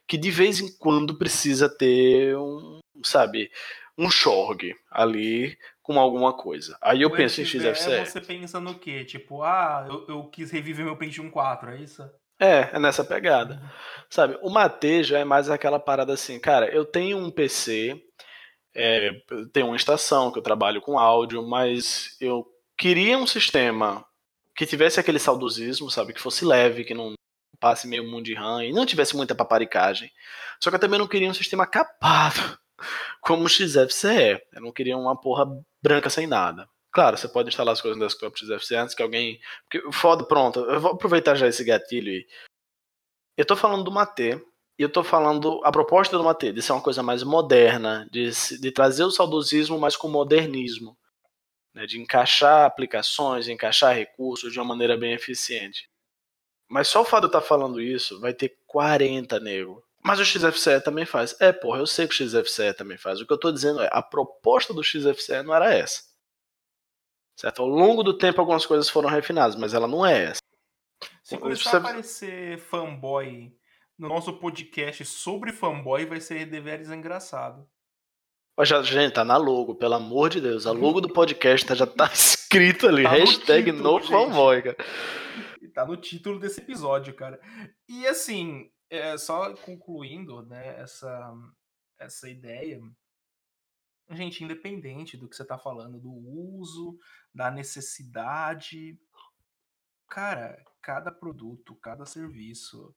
[0.07, 3.49] que de vez em quando precisa ter um, sabe,
[3.97, 6.75] um shorg ali com alguma coisa.
[6.81, 8.05] Aí eu O penso em XFCE.
[8.05, 9.05] Você pensa no quê?
[9.05, 12.03] Tipo, ah, eu, eu quis reviver meu Pentium 4, é isso?
[12.39, 13.61] É, é nessa pegada.
[14.09, 18.01] Sabe, o Mate já é mais aquela parada assim, cara, eu tenho um PC,
[18.75, 24.03] é, eu tenho uma estação que eu trabalho com áudio, mas eu queria um sistema
[24.55, 27.13] que tivesse aquele saudosismo, sabe, que fosse leve, que não
[27.59, 30.11] passe meio mundo de RAM e não tivesse muita paparicagem.
[30.59, 32.57] Só que eu também não queria um sistema capado
[33.21, 34.41] como XFCE.
[34.53, 35.45] Eu não queria uma porra
[35.81, 36.67] branca sem nada.
[36.91, 39.39] Claro, você pode instalar as coisas no desktop XFCE antes que alguém.
[39.63, 42.25] Porque, foda, pronto, eu vou aproveitar já esse gatilho e.
[43.37, 44.41] Eu tô falando do Mate,
[44.77, 48.29] e eu tô falando a proposta do Mate, de ser uma coisa mais moderna, de,
[48.59, 50.97] de trazer o saudosismo, mas com modernismo.
[51.73, 55.89] Né, de encaixar aplicações, encaixar recursos de uma maneira bem eficiente.
[56.69, 59.83] Mas só o fato de eu estar falando isso, vai ter 40 nego.
[60.05, 61.35] Mas o XFCE também faz.
[61.41, 63.19] É, porra, eu sei que o XFCE também faz.
[63.19, 66.03] O que eu tô dizendo é, a proposta do XFCE não era essa.
[67.39, 67.61] Certo?
[67.63, 70.39] Ao longo do tempo algumas coisas foram refinadas, mas ela não é essa.
[71.23, 73.51] Se começar você- a aparecer fanboy
[73.97, 77.67] no nosso podcast sobre fanboy, vai ser deveres engraçado.
[78.61, 80.65] Já, gente, tá na logo, pelo amor de Deus.
[80.65, 83.03] A logo do podcast tá- já tá escrito ali.
[83.03, 84.77] Tá no hashtag título, no fanboy, cara.
[85.73, 87.37] Tá no título desse episódio, cara.
[87.89, 91.33] E assim, é, só concluindo, né, essa,
[91.99, 92.81] essa ideia.
[94.11, 96.97] Gente, independente do que você tá falando, do uso,
[97.33, 98.99] da necessidade,
[100.07, 102.95] cara, cada produto, cada serviço,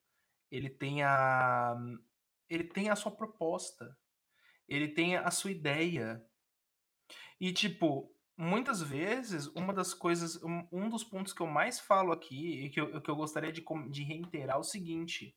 [0.51, 1.75] ele tem a
[2.49, 3.95] ele tem a sua proposta.
[4.67, 6.23] Ele tem a sua ideia.
[7.39, 12.11] E tipo, muitas vezes, uma das coisas, um, um dos pontos que eu mais falo
[12.11, 15.35] aqui e que eu, que eu gostaria de, de reiterar é o seguinte: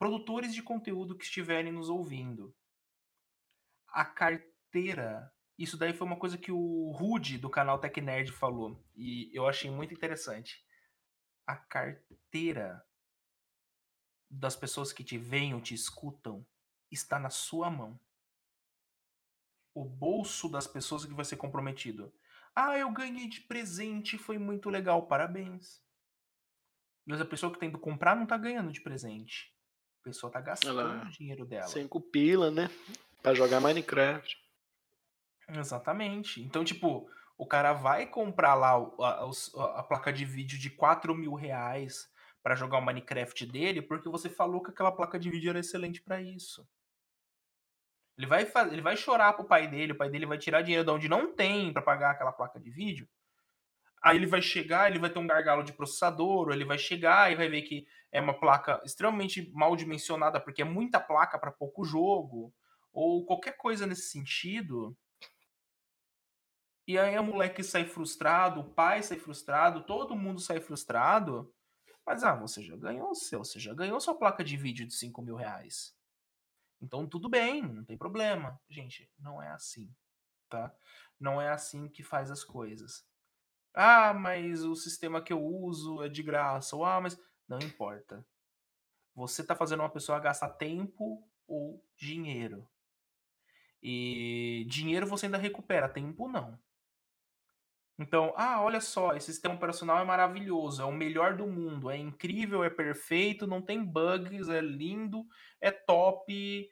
[0.00, 2.56] produtores de conteúdo que estiverem nos ouvindo,
[3.86, 5.30] a carteira.
[5.58, 9.46] Isso daí foi uma coisa que o Rude do canal Tech Nerd falou e eu
[9.46, 10.64] achei muito interessante.
[11.46, 12.82] A carteira
[14.30, 16.46] das pessoas que te veem ou te escutam
[16.90, 18.00] está na sua mão.
[19.74, 22.10] O bolso das pessoas que vai ser comprometido.
[22.54, 25.84] Ah, eu ganhei de presente, foi muito legal, parabéns.
[27.04, 29.54] Mas a pessoa que tem que comprar não tá ganhando de presente.
[30.00, 31.66] A pessoa tá gastando Ela- o dinheiro dela.
[31.68, 32.70] Cinco pila, né?
[33.22, 34.36] Pra jogar Minecraft.
[35.48, 36.40] Exatamente.
[36.42, 41.14] Então, tipo, o cara vai comprar lá a, os- a placa de vídeo de 4
[41.14, 42.08] mil reais
[42.42, 46.00] pra jogar o Minecraft dele, porque você falou que aquela placa de vídeo era excelente
[46.00, 46.66] pra isso.
[48.16, 50.90] Ele vai, ele vai chorar pro pai dele, o pai dele vai tirar dinheiro de
[50.90, 53.08] onde não tem pra pagar aquela placa de vídeo.
[54.02, 57.30] Aí ele vai chegar, ele vai ter um gargalo de processador, ou ele vai chegar
[57.30, 61.52] e vai ver que é uma placa extremamente mal dimensionada, porque é muita placa pra
[61.52, 62.52] pouco jogo,
[62.92, 64.96] ou qualquer coisa nesse sentido.
[66.86, 71.52] E aí o moleque sai frustrado, o pai sai frustrado, todo mundo sai frustrado.
[72.04, 74.94] Mas ah, você já ganhou o seu, você já ganhou sua placa de vídeo de
[74.94, 75.94] 5 mil reais.
[76.80, 78.58] Então tudo bem, não tem problema.
[78.68, 79.94] Gente, não é assim,
[80.48, 80.74] tá?
[81.18, 83.04] Não é assim que faz as coisas.
[83.74, 86.76] Ah, mas o sistema que eu uso é de graça.
[86.76, 87.18] Ou, ah, mas.
[87.48, 88.24] Não importa.
[89.14, 92.68] Você tá fazendo uma pessoa gastar tempo ou dinheiro.
[93.82, 96.58] E dinheiro você ainda recupera, tempo não.
[97.98, 101.98] Então, ah, olha só, esse sistema operacional é maravilhoso, é o melhor do mundo, é
[101.98, 105.26] incrível, é perfeito, não tem bugs, é lindo,
[105.60, 106.70] é top.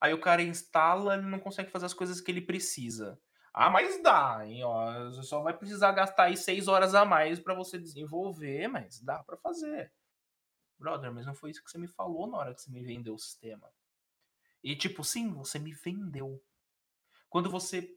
[0.00, 3.20] Aí o cara instala, ele não consegue fazer as coisas que ele precisa.
[3.54, 7.38] Ah, mas dá, hein, ó, você só vai precisar gastar aí seis horas a mais
[7.38, 9.92] para você desenvolver, mas dá para fazer.
[10.78, 13.14] Brother, mas não foi isso que você me falou na hora que você me vendeu
[13.14, 13.70] o sistema.
[14.64, 16.42] E tipo, sim, você me vendeu.
[17.28, 17.94] Quando você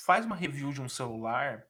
[0.00, 1.66] faz uma review de um celular,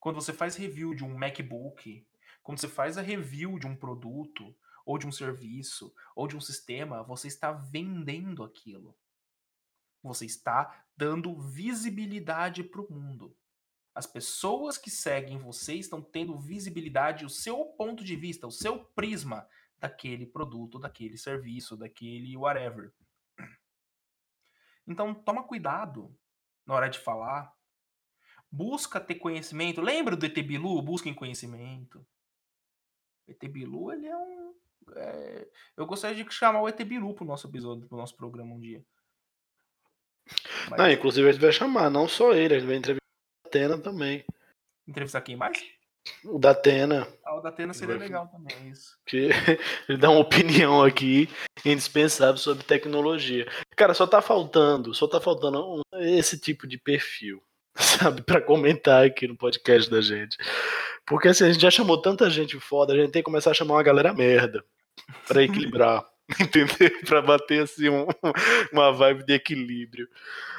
[0.00, 2.06] quando você faz review de um MacBook,
[2.42, 6.40] quando você faz a review de um produto, ou de um serviço, ou de um
[6.40, 8.96] sistema, você está vendendo aquilo.
[10.02, 13.34] Você está dando visibilidade para o mundo.
[13.94, 18.84] As pessoas que seguem você estão tendo visibilidade, o seu ponto de vista, o seu
[18.84, 22.92] prisma daquele produto, daquele serviço, daquele whatever.
[24.86, 26.12] Então, toma cuidado
[26.66, 27.54] na hora de falar.
[28.50, 29.80] Busca ter conhecimento.
[29.80, 30.82] Lembra do ET Bilu?
[30.82, 32.04] Busquem conhecimento.
[33.26, 34.54] O ET Bilu, ele é um.
[34.96, 38.58] é, Eu gostaria de chamar o ET Bilu pro nosso episódio, pro nosso programa um
[38.58, 38.84] dia.
[40.70, 40.78] Mas...
[40.78, 43.04] Não, inclusive a gente vai chamar, não só ele, a gente vai entrevistar
[43.44, 44.24] a Atena também.
[44.86, 45.58] Entrevistar quem mais?
[46.24, 47.06] O da Atena.
[47.24, 48.96] Ah, o da Atena seria legal também, isso.
[49.06, 49.28] Que
[49.88, 51.28] ele dá uma opinião aqui
[51.64, 53.46] indispensável sobre tecnologia.
[53.76, 57.42] Cara, só tá faltando, só tá faltando um, esse tipo de perfil,
[57.76, 60.36] sabe, para comentar aqui no podcast da gente.
[61.06, 63.54] Porque assim, a gente já chamou tanta gente foda, a gente tem que começar a
[63.54, 64.64] chamar uma galera merda
[65.26, 66.04] para equilibrar.
[66.40, 67.00] entender?
[67.06, 68.06] Para bater assim um,
[68.72, 70.08] uma vibe de equilíbrio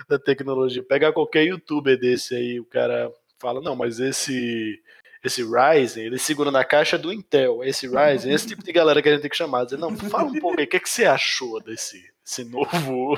[0.08, 0.84] da tecnologia.
[0.84, 4.82] Pegar qualquer youtuber desse aí, o cara fala, não, mas esse
[5.22, 9.10] esse Ryzen, ele segura na caixa do Intel, esse Ryzen, esse tipo de galera que
[9.10, 10.90] a gente tem que chamar, dizer, não, fala um pouco aí, o que, é que
[10.90, 13.18] você achou desse, esse novo,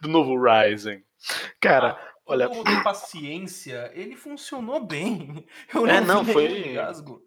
[0.00, 1.04] do novo Ryzen?
[1.60, 2.48] Cara, ah, olha...
[2.48, 5.46] O de paciência, ele funcionou bem.
[5.74, 6.70] Eu não, é, não foi...
[6.70, 7.22] Engasgo.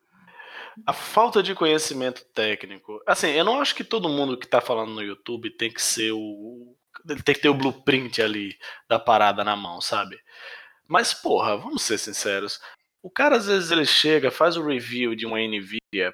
[0.85, 3.01] A falta de conhecimento técnico.
[3.05, 6.11] Assim, eu não acho que todo mundo que tá falando no YouTube tem que ser
[6.11, 6.75] o.
[7.23, 8.57] Tem que ter o blueprint ali
[8.89, 10.17] da parada na mão, sabe?
[10.87, 12.59] Mas, porra, vamos ser sinceros.
[13.01, 16.13] O cara, às vezes, ele chega, faz o review de uma NVIDIA.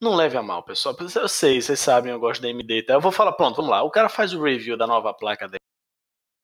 [0.00, 0.96] Não leve a mal, pessoal.
[1.00, 2.82] Eu sei, vocês sabem, eu gosto da AMD.
[2.82, 2.94] Tá?
[2.94, 3.82] Eu vou falar, pronto, vamos lá.
[3.82, 5.56] O cara faz o review da nova placa da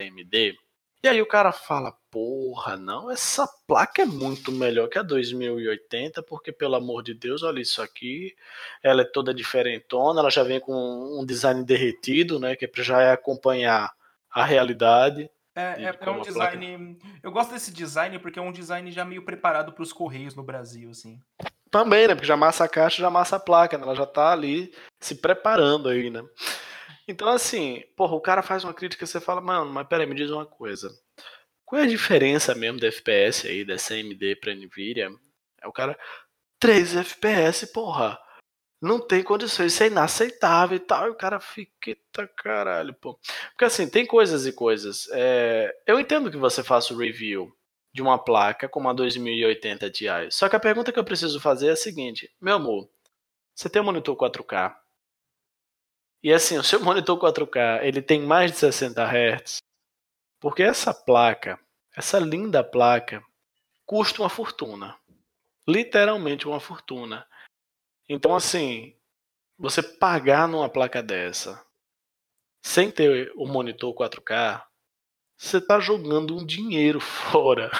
[0.01, 0.57] AMD.
[1.03, 6.21] E aí o cara fala, porra, não, essa placa é muito melhor que a 2080,
[6.21, 8.35] porque pelo amor de Deus, olha isso aqui,
[8.83, 13.11] ela é toda diferentona, ela já vem com um design derretido, né, que já é
[13.11, 13.91] acompanhar
[14.29, 15.27] a realidade.
[15.55, 16.99] É, é, é um design.
[17.21, 20.43] Eu gosto desse design porque é um design já meio preparado para os correios no
[20.43, 21.19] Brasil, assim.
[21.69, 22.15] Também, né?
[22.15, 23.83] Porque já amassa a caixa, já amassa a placa, né?
[23.83, 26.23] Ela já tá ali se preparando aí, né?
[27.11, 30.15] Então, assim, porra, o cara faz uma crítica e você fala, mano, mas peraí, me
[30.15, 30.89] diz uma coisa.
[31.65, 35.09] Qual é a diferença mesmo da FPS aí, dessa AMD pra Nvidia?
[35.61, 35.97] É o cara,
[36.59, 38.19] 3 FPS, porra
[38.81, 41.07] não tem condições, isso é inaceitável e tal.
[41.07, 43.17] E o cara fica, eita caralho, pô.
[43.51, 45.07] Porque assim, tem coisas e coisas.
[45.11, 47.55] É, eu entendo que você faça o review
[47.93, 50.05] de uma placa com uma 2080 Ti.
[50.31, 52.89] Só que a pergunta que eu preciso fazer é a seguinte: meu amor,
[53.53, 54.75] você tem um monitor 4K?
[56.23, 59.57] E assim, o seu monitor 4K, ele tem mais de 60 Hz?
[60.39, 61.59] Porque essa placa,
[61.95, 63.23] essa linda placa,
[63.85, 64.97] custa uma fortuna.
[65.67, 67.27] Literalmente uma fortuna.
[68.07, 68.95] Então, assim,
[69.57, 71.63] você pagar numa placa dessa
[72.63, 74.63] sem ter o monitor 4K,
[75.35, 77.71] você está jogando um dinheiro fora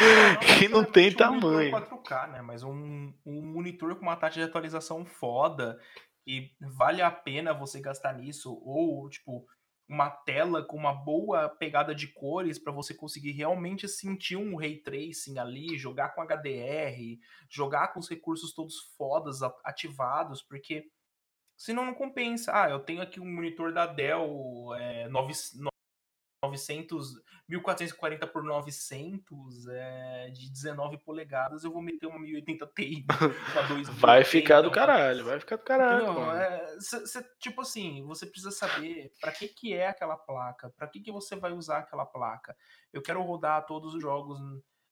[0.00, 1.70] não, que não tem um tamanho.
[1.70, 2.42] 4K, né?
[2.42, 5.78] Mas um, um monitor com uma taxa de atualização foda
[6.26, 9.46] e vale a pena você gastar nisso ou tipo
[9.88, 14.80] uma tela com uma boa pegada de cores para você conseguir realmente sentir um ray
[14.80, 17.18] tracing ali, jogar com HDR,
[17.50, 20.90] jogar com os recursos todos fodas ativados, porque
[21.56, 22.52] senão não compensa.
[22.54, 25.32] Ah, eu tenho aqui um monitor da Dell é, 9,
[26.44, 27.14] 900,
[27.48, 33.06] 1440 por 900 é, de 19 polegadas, eu vou meter uma 1080 Ti.
[33.98, 36.06] vai ficar do caralho, vai ficar do caralho.
[36.06, 40.70] Não, é, cê, cê, tipo assim, você precisa saber para que que é aquela placa,
[40.76, 42.56] para que que você vai usar aquela placa.
[42.92, 44.38] Eu quero rodar todos os jogos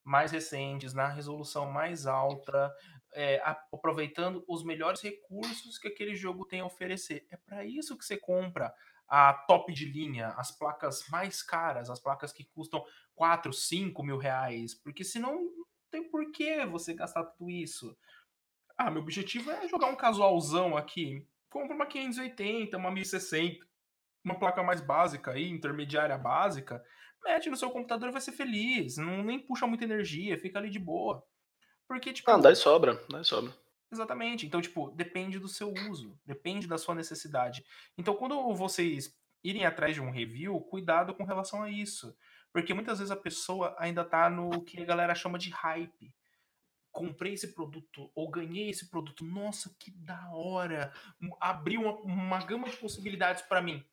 [0.05, 2.73] mais recentes, na resolução mais alta,
[3.15, 3.41] é,
[3.73, 7.27] aproveitando os melhores recursos que aquele jogo tem a oferecer.
[7.31, 8.73] É para isso que você compra
[9.09, 12.85] a top de linha, as placas mais caras, as placas que custam
[13.15, 17.97] 4, 5 mil reais, porque senão não tem por que você gastar tudo isso.
[18.77, 21.27] Ah, meu objetivo é jogar um casualzão aqui.
[21.51, 23.67] Compra uma 580, uma 1060,
[24.25, 26.83] uma placa mais básica aí, intermediária básica,
[27.23, 28.97] mete no seu computador e vai ser feliz.
[28.97, 31.23] Não nem puxa muita energia, fica ali de boa.
[31.87, 32.31] Porque, tipo.
[32.31, 33.53] Ah, dá e sobra, dá e sobra.
[33.93, 34.47] Exatamente.
[34.47, 37.63] Então, tipo, depende do seu uso, depende da sua necessidade.
[37.99, 42.17] Então, quando vocês irem atrás de um review, cuidado com relação a isso.
[42.53, 46.15] Porque muitas vezes a pessoa ainda tá no que a galera chama de hype.
[46.91, 49.25] Comprei esse produto ou ganhei esse produto.
[49.25, 50.93] Nossa, que da hora!
[51.41, 53.85] Abriu uma, uma gama de possibilidades para mim.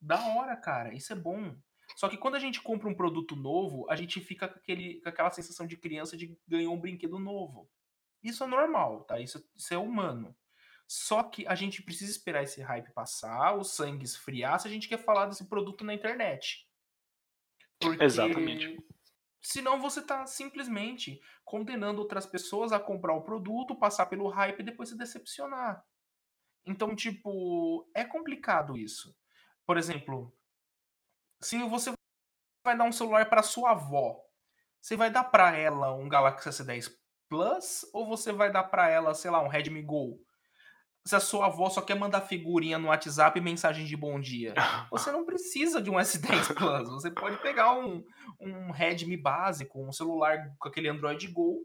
[0.00, 0.94] Da hora, cara.
[0.94, 1.56] Isso é bom.
[1.96, 5.08] Só que quando a gente compra um produto novo, a gente fica com, aquele, com
[5.08, 7.70] aquela sensação de criança de ganhar um brinquedo novo.
[8.22, 9.20] Isso é normal, tá?
[9.20, 10.36] Isso, isso é humano.
[10.88, 14.88] Só que a gente precisa esperar esse hype passar, o sangue esfriar, se a gente
[14.88, 16.68] quer falar desse produto na internet.
[17.80, 18.78] Porque Exatamente.
[19.42, 24.64] Senão você está simplesmente condenando outras pessoas a comprar o produto, passar pelo hype e
[24.64, 25.84] depois se decepcionar.
[26.64, 29.16] Então, tipo, é complicado isso.
[29.64, 30.36] Por exemplo,
[31.40, 31.92] se você
[32.64, 34.20] vai dar um celular para sua avó,
[34.80, 36.92] você vai dar para ela um Galaxy S10
[37.28, 40.20] Plus ou você vai dar para ela, sei lá, um Redmi Go?
[41.06, 44.54] se a sua avó só quer mandar figurinha no WhatsApp e mensagem de bom dia.
[44.90, 46.88] Você não precisa de um S10 Plus.
[46.88, 48.04] Você pode pegar um,
[48.40, 51.60] um Redmi básico, um celular com aquele Android Go,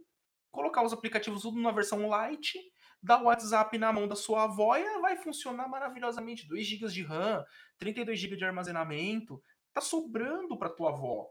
[0.51, 2.53] colocar os aplicativos tudo na versão light,
[3.01, 6.47] dar o WhatsApp na mão da sua avó e ela vai funcionar maravilhosamente.
[6.47, 7.43] 2 GB de RAM,
[7.79, 9.41] 32 GB de armazenamento.
[9.73, 11.27] Tá sobrando para tua avó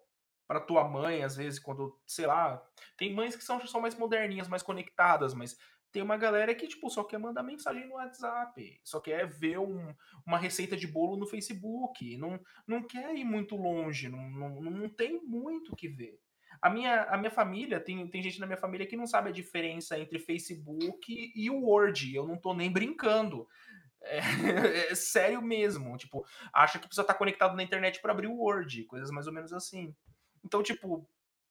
[0.51, 2.61] para tua mãe, às vezes, quando, sei lá,
[2.97, 5.57] tem mães que são só mais moderninhas, mais conectadas, mas
[5.93, 9.95] tem uma galera que, tipo, só quer mandar mensagem no WhatsApp, só quer ver um,
[10.27, 14.89] uma receita de bolo no Facebook, não, não quer ir muito longe, não, não, não
[14.89, 16.19] tem muito o que ver.
[16.61, 19.33] A minha, a minha família, tem, tem gente na minha família que não sabe a
[19.33, 23.47] diferença entre Facebook e o Word, eu não tô nem brincando.
[24.03, 24.19] É,
[24.91, 28.83] é sério mesmo, tipo, acha que precisa estar conectado na internet para abrir o Word,
[28.87, 29.95] coisas mais ou menos assim.
[30.45, 31.09] Então, tipo,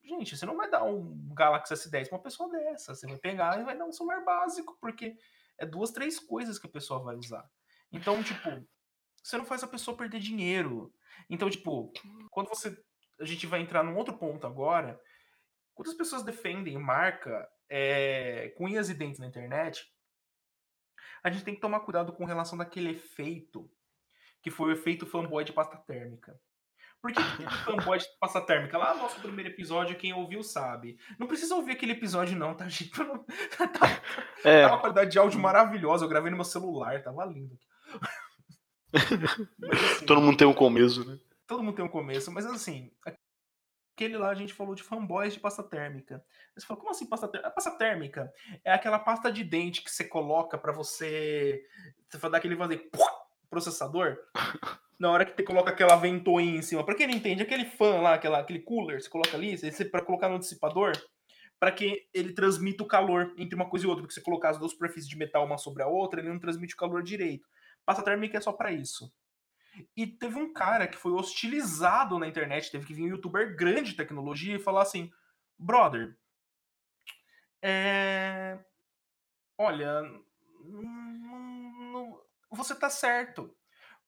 [0.10, 2.96] Gente, você não vai dar um Galaxy S10 pra uma pessoa dessa.
[2.96, 5.16] Você vai pegar e vai dar um celular básico, porque
[5.58, 7.48] é duas, três coisas que a pessoa vai usar.
[7.92, 8.68] Então, tipo,
[9.22, 10.92] você não faz a pessoa perder dinheiro.
[11.30, 11.92] Então, tipo,
[12.32, 12.76] quando você.
[13.20, 15.00] A gente vai entrar num outro ponto agora.
[15.76, 19.94] Quando as pessoas defendem marca é, com unhas e dentes na internet,
[21.24, 23.70] a gente tem que tomar cuidado com relação daquele efeito
[24.42, 26.40] que foi o efeito fanboy de pasta térmica.
[27.02, 28.78] Por que teve fanboy de passa térmica?
[28.78, 30.98] Lá no nosso primeiro episódio, quem ouviu sabe.
[31.18, 32.92] Não precisa ouvir aquele episódio, não, tá, gente?
[33.58, 34.02] tá,
[34.44, 34.64] é.
[34.64, 36.06] tá uma qualidade de áudio maravilhosa.
[36.06, 37.58] Eu gravei no meu celular, tava lindo.
[39.58, 41.18] Mas, assim, todo mundo tem um começo, né?
[41.48, 45.40] Todo mundo tem um começo, mas assim, aquele lá a gente falou de fanboys de
[45.40, 46.24] pasta térmica.
[46.56, 47.48] Você falou, como assim pasta térmica?
[47.48, 48.34] A pasta térmica
[48.64, 51.64] é aquela pasta de dente que você coloca para você,
[52.08, 52.82] você dar aquele vazio,
[53.50, 54.18] processador
[55.00, 56.84] na hora que você coloca aquela ventoinha em cima.
[56.84, 59.56] Para quem não entende, aquele fan lá, aquela, aquele cooler, você coloca ali,
[59.90, 60.92] para colocar no dissipador,
[61.58, 64.58] para que ele transmita o calor entre uma coisa e outra, porque você colocar as
[64.58, 67.48] duas superfícies de metal uma sobre a outra, ele não transmite o calor direito.
[67.86, 69.12] Pasta térmica é só para isso.
[69.96, 73.92] E teve um cara que foi hostilizado na internet, teve que vir um youtuber grande
[73.92, 75.10] de tecnologia e falar assim:
[75.58, 76.18] brother,
[77.62, 78.58] é...
[79.58, 80.04] olha,
[82.52, 83.56] você tá certo.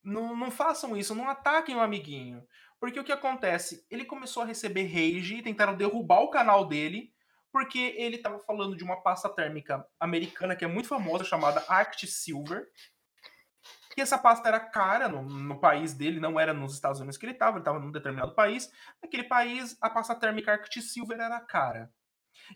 [0.04, 2.46] Não, não façam isso, não ataquem o amiguinho.
[2.80, 3.86] Porque o que acontece?
[3.90, 7.14] Ele começou a receber rage e tentaram derrubar o canal dele
[7.52, 12.08] porque ele estava falando de uma pasta térmica americana que é muito famosa, chamada Arct
[12.08, 12.66] Silver.
[13.98, 17.26] E essa pasta era cara no, no país dele, não era nos Estados Unidos que
[17.26, 18.72] ele estava, ele estava num determinado país.
[19.04, 21.92] Naquele país, a pasta térmica Arct Silver era cara.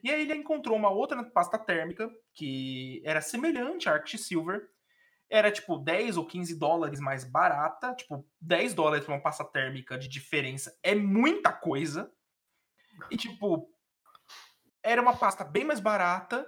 [0.02, 4.70] E aí ele encontrou uma outra pasta térmica que era semelhante à Arct Silver,
[5.30, 7.94] era tipo 10 ou 15 dólares mais barata.
[7.96, 12.12] Tipo, 10 dólares pra uma pasta térmica de diferença é muita coisa.
[13.10, 13.70] E tipo,
[14.84, 16.46] era uma pasta bem mais barata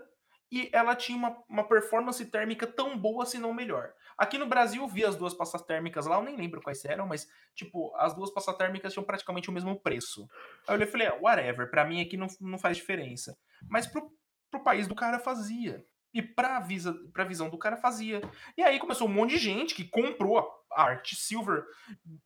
[0.51, 3.93] e ela tinha uma, uma performance térmica tão boa, se não melhor.
[4.17, 7.05] Aqui no Brasil eu vi as duas pastas térmicas lá, eu nem lembro quais eram,
[7.05, 10.27] mas, tipo, as duas pastas térmicas tinham praticamente o mesmo preço.
[10.67, 13.37] Aí eu falei, ah, whatever, pra mim aqui não, não faz diferença.
[13.69, 14.09] Mas pro,
[14.49, 15.85] pro país do cara fazia.
[16.13, 18.21] E pra, visa, pra visão do cara fazia.
[18.55, 20.39] E aí começou um monte de gente que comprou
[20.71, 21.63] a Art Silver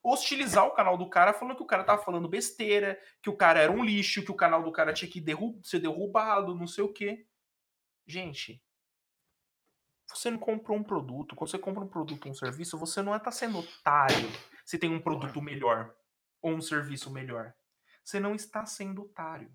[0.03, 3.59] hostilizar o canal do cara, falando que o cara tava falando besteira, que o cara
[3.59, 5.23] era um lixo, que o canal do cara tinha que
[5.63, 7.25] ser derrubado, não sei o quê.
[8.05, 8.63] Gente,
[10.07, 13.15] você não comprou um produto, quando você compra um produto ou um serviço, você não
[13.15, 14.29] é tá sendo otário
[14.65, 15.93] se tem um produto melhor
[16.41, 17.53] ou um serviço melhor.
[18.03, 19.51] Você não está sendo otário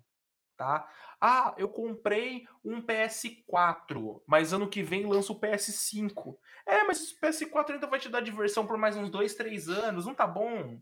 [0.57, 0.89] tá?
[1.21, 6.35] Ah, eu comprei um PS4, mas ano que vem lança o PS5.
[6.65, 10.05] É, mas o PS4 ainda vai te dar diversão por mais uns 2, 3 anos,
[10.05, 10.79] não tá bom?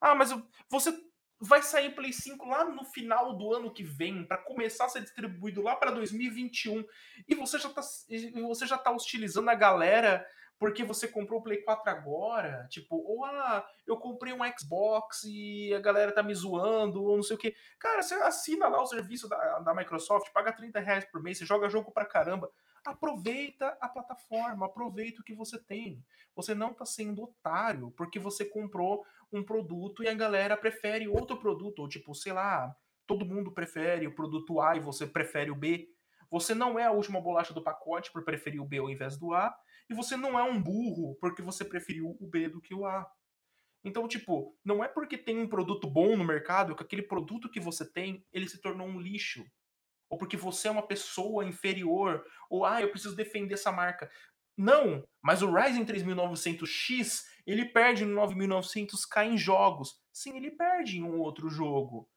[0.00, 0.30] Ah, mas
[0.70, 0.96] você
[1.40, 5.02] vai sair Play 5 lá no final do ano que vem para começar a ser
[5.02, 6.82] distribuído lá para 2021
[7.28, 10.26] e você já tá você já tá hostilizando a galera
[10.58, 15.74] porque você comprou o Play 4 agora, tipo, ou ah, eu comprei um Xbox e
[15.74, 17.54] a galera tá me zoando, ou não sei o que.
[17.78, 21.44] Cara, você assina lá o serviço da, da Microsoft, paga 30 reais por mês, você
[21.44, 22.50] joga jogo pra caramba.
[22.86, 26.02] Aproveita a plataforma, aproveita o que você tem.
[26.34, 31.36] Você não tá sendo otário porque você comprou um produto e a galera prefere outro
[31.36, 32.74] produto, ou tipo, sei lá,
[33.06, 35.88] todo mundo prefere o produto A e você prefere o B.
[36.30, 39.32] Você não é a última bolacha do pacote por preferir o B ao invés do
[39.32, 39.54] A,
[39.88, 43.10] e você não é um burro porque você preferiu o B do que o A.
[43.84, 47.60] Então, tipo, não é porque tem um produto bom no mercado que aquele produto que
[47.60, 49.44] você tem, ele se tornou um lixo.
[50.10, 54.10] Ou porque você é uma pessoa inferior, ou ah, eu preciso defender essa marca.
[54.56, 60.00] Não, mas o Ryzen 3900X, ele perde no 9900K em jogos.
[60.12, 62.08] Sim, ele perde em um outro jogo.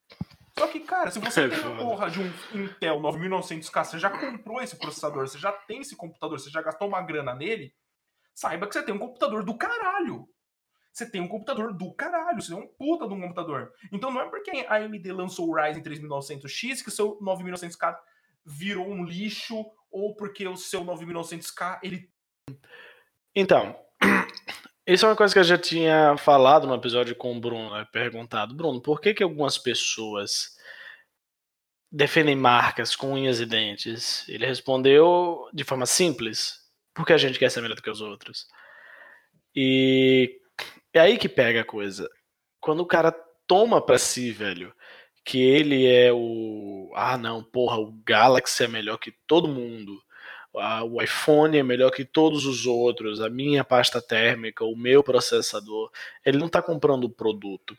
[0.59, 4.09] Só que, cara, se você é tem a porra de um Intel 9900K, você já
[4.09, 7.73] comprou esse processador, você já tem esse computador, você já gastou uma grana nele,
[8.35, 10.27] saiba que você tem um computador do caralho.
[10.91, 13.71] Você tem um computador do caralho, você tem um puta de um computador.
[13.89, 17.97] Então não é porque a AMD lançou o Ryzen 3900X que o seu 9900K
[18.45, 22.11] virou um lixo ou porque o seu 9900K ele
[23.33, 23.79] Então,
[24.93, 27.87] isso é uma coisa que eu já tinha falado no episódio com o Bruno, né?
[27.91, 30.57] perguntado, Bruno, por que que algumas pessoas
[31.91, 34.27] defendem marcas com unhas e dentes?
[34.27, 36.59] Ele respondeu de forma simples,
[36.93, 38.47] porque a gente quer ser melhor do que os outros.
[39.55, 40.39] E
[40.91, 42.09] é aí que pega a coisa.
[42.59, 43.11] Quando o cara
[43.45, 44.73] toma pra si, velho,
[45.23, 46.91] que ele é o.
[46.95, 50.01] Ah, não, porra, o Galaxy é melhor que todo mundo.
[50.53, 53.21] O iPhone é melhor que todos os outros.
[53.21, 55.91] A minha pasta térmica, o meu processador.
[56.25, 57.77] Ele não tá comprando o produto.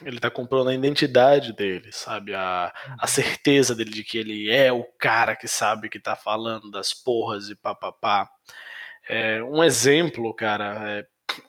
[0.00, 2.34] Ele tá comprando a identidade dele, sabe?
[2.34, 6.70] A, a certeza dele de que ele é o cara que sabe que tá falando
[6.70, 8.30] das porras e papapá.
[9.08, 10.98] É, um exemplo, cara.
[10.98, 11.06] É,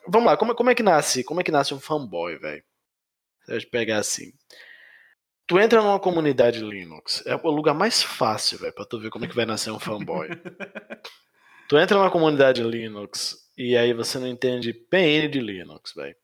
[0.08, 1.22] vamos lá, como, como é que nasce?
[1.24, 2.64] Como é que nasce um fanboy, velho?
[3.44, 4.32] Você vai pegar assim.
[5.46, 9.26] Tu entra numa comunidade Linux, é o lugar mais fácil, velho, pra tu ver como
[9.26, 10.28] é que vai nascer um fanboy.
[11.68, 16.16] tu entra numa comunidade Linux e aí você não entende PN de Linux, velho.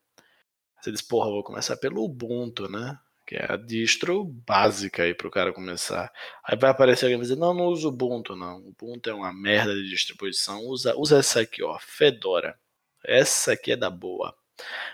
[0.81, 2.99] Você diz, porra, vou começar pelo Ubuntu, né?
[3.27, 6.11] Que é a distro básica aí pro cara começar.
[6.43, 8.67] Aí vai aparecer alguém e dizer, não, não uso Ubuntu, não.
[8.67, 10.65] Ubuntu é uma merda de distribuição.
[10.65, 12.59] Usa, usa essa aqui, ó, Fedora.
[13.05, 14.35] Essa aqui é da boa.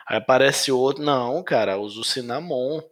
[0.06, 2.82] Aí aparece outro, não, cara, uso o Cinnamon.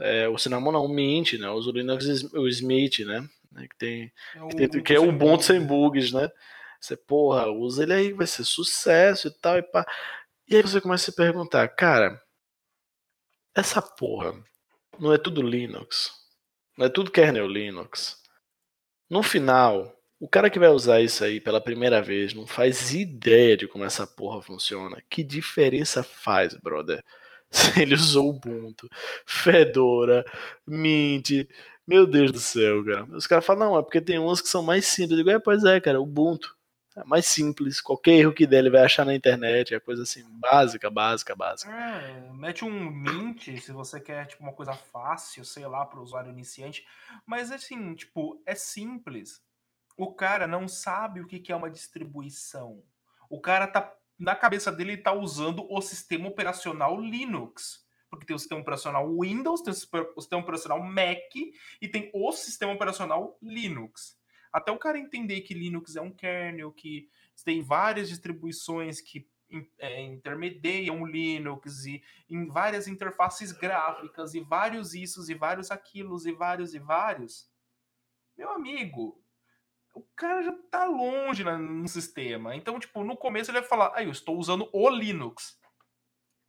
[0.00, 1.48] É, o Cinnamon não, o Mint, né?
[1.50, 3.28] Uso o Linux, o Smith, né?
[3.68, 6.30] Que, tem, é que, tem, que é o Ubuntu sem bugs, né?
[6.80, 9.58] Você, porra, usa ele aí, vai ser sucesso e tal.
[9.58, 9.86] E, pá.
[10.48, 12.20] e aí você começa a se perguntar, cara,
[13.54, 14.34] essa porra
[14.98, 16.12] não é tudo Linux?
[16.76, 18.20] Não é tudo kernel Linux?
[19.08, 23.56] No final, o cara que vai usar isso aí pela primeira vez não faz ideia
[23.56, 25.02] de como essa porra funciona.
[25.08, 27.04] Que diferença faz, brother?
[27.80, 28.88] Ele usou Ubuntu,
[29.26, 30.24] Fedora,
[30.66, 31.30] Mint.
[31.86, 33.04] Meu Deus do céu, cara.
[33.04, 35.12] Os caras falam, não, é porque tem uns que são mais simples.
[35.12, 36.56] Eu digo, é, pois é, cara, Ubuntu.
[36.96, 37.80] É mais simples.
[37.80, 39.74] Qualquer erro que der, ele vai achar na internet.
[39.74, 41.70] É coisa assim, básica, básica, básica.
[41.72, 46.02] É, mete um Mint se você quer, tipo, uma coisa fácil, sei lá, para o
[46.02, 46.86] usuário iniciante.
[47.26, 49.42] Mas, assim, tipo, é simples
[49.96, 52.82] o cara não sabe o que é uma distribuição.
[53.28, 53.92] O cara tá
[54.24, 57.84] na cabeça dele tá usando o sistema operacional Linux.
[58.08, 61.34] Porque tem o sistema operacional Windows, tem o sistema operacional Mac
[61.80, 64.18] e tem o sistema operacional Linux.
[64.52, 67.10] Até o cara entender que Linux é um kernel, que
[67.44, 69.28] tem várias distribuições que
[69.78, 76.32] é, intermediam Linux e em várias interfaces gráficas e vários issos e vários aquilos e
[76.32, 77.50] vários e vários.
[78.36, 79.23] Meu amigo,
[79.94, 82.54] o cara já tá longe no sistema.
[82.56, 85.58] Então, tipo, no começo ele vai falar, ah, eu estou usando o Linux.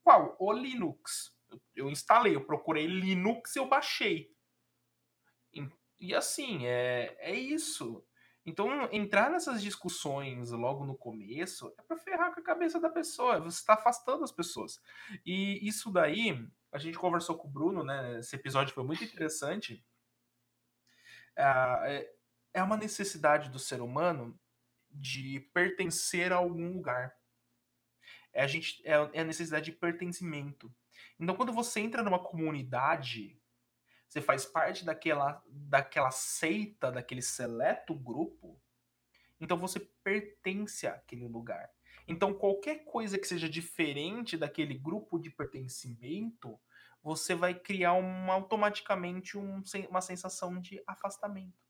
[0.03, 0.35] Qual?
[0.39, 1.33] O Linux.
[1.75, 4.35] Eu instalei, eu procurei Linux e eu baixei.
[5.99, 8.05] E assim, é, é isso.
[8.45, 13.39] Então, entrar nessas discussões logo no começo é para ferrar com a cabeça da pessoa.
[13.39, 14.79] Você está afastando as pessoas.
[15.25, 18.19] E isso daí, a gente conversou com o Bruno, né?
[18.19, 19.83] Esse episódio foi muito interessante.
[21.37, 22.14] Uh, é
[22.63, 24.39] uma necessidade do ser humano
[24.89, 27.15] de pertencer a algum lugar.
[28.33, 30.73] É a, gente, é, é a necessidade de pertencimento.
[31.19, 33.39] Então, quando você entra numa comunidade,
[34.07, 38.61] você faz parte daquela, daquela seita, daquele seleto grupo,
[39.39, 41.69] então você pertence àquele lugar.
[42.07, 46.59] Então, qualquer coisa que seja diferente daquele grupo de pertencimento,
[47.01, 47.91] você vai criar
[48.29, 51.64] automaticamente um, uma sensação de afastamento.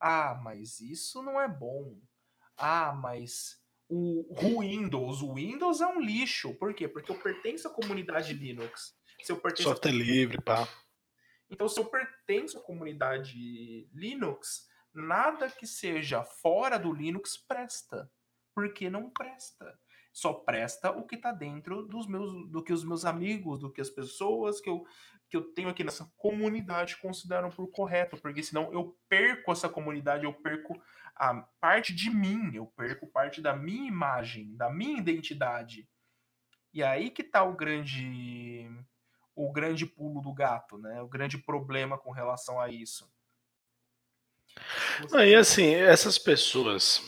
[0.00, 2.00] Ah, mas isso não é bom.
[2.56, 6.54] Ah, mas o, Windows, o Windows é um lixo.
[6.54, 6.88] Por quê?
[6.88, 8.94] Porque eu pertenço à comunidade Linux.
[9.22, 10.66] Se eu pertenço Software livre, pá.
[11.50, 18.10] Então, se eu pertenço à comunidade Linux, nada que seja fora do Linux presta.
[18.54, 19.78] Porque não presta.
[20.12, 23.80] Só presta o que está dentro dos meus, do que os meus amigos, do que
[23.80, 24.84] as pessoas que eu,
[25.28, 30.24] que eu tenho aqui nessa comunidade consideram por correto, porque senão eu perco essa comunidade,
[30.24, 30.80] eu perco
[31.14, 35.88] a parte de mim, eu perco parte da minha imagem, da minha identidade.
[36.72, 38.68] E aí que tá o grande
[39.34, 41.00] o grande pulo do gato, né?
[41.00, 43.10] O grande problema com relação a isso.
[45.00, 45.34] Você...
[45.34, 47.00] assim, essas pessoas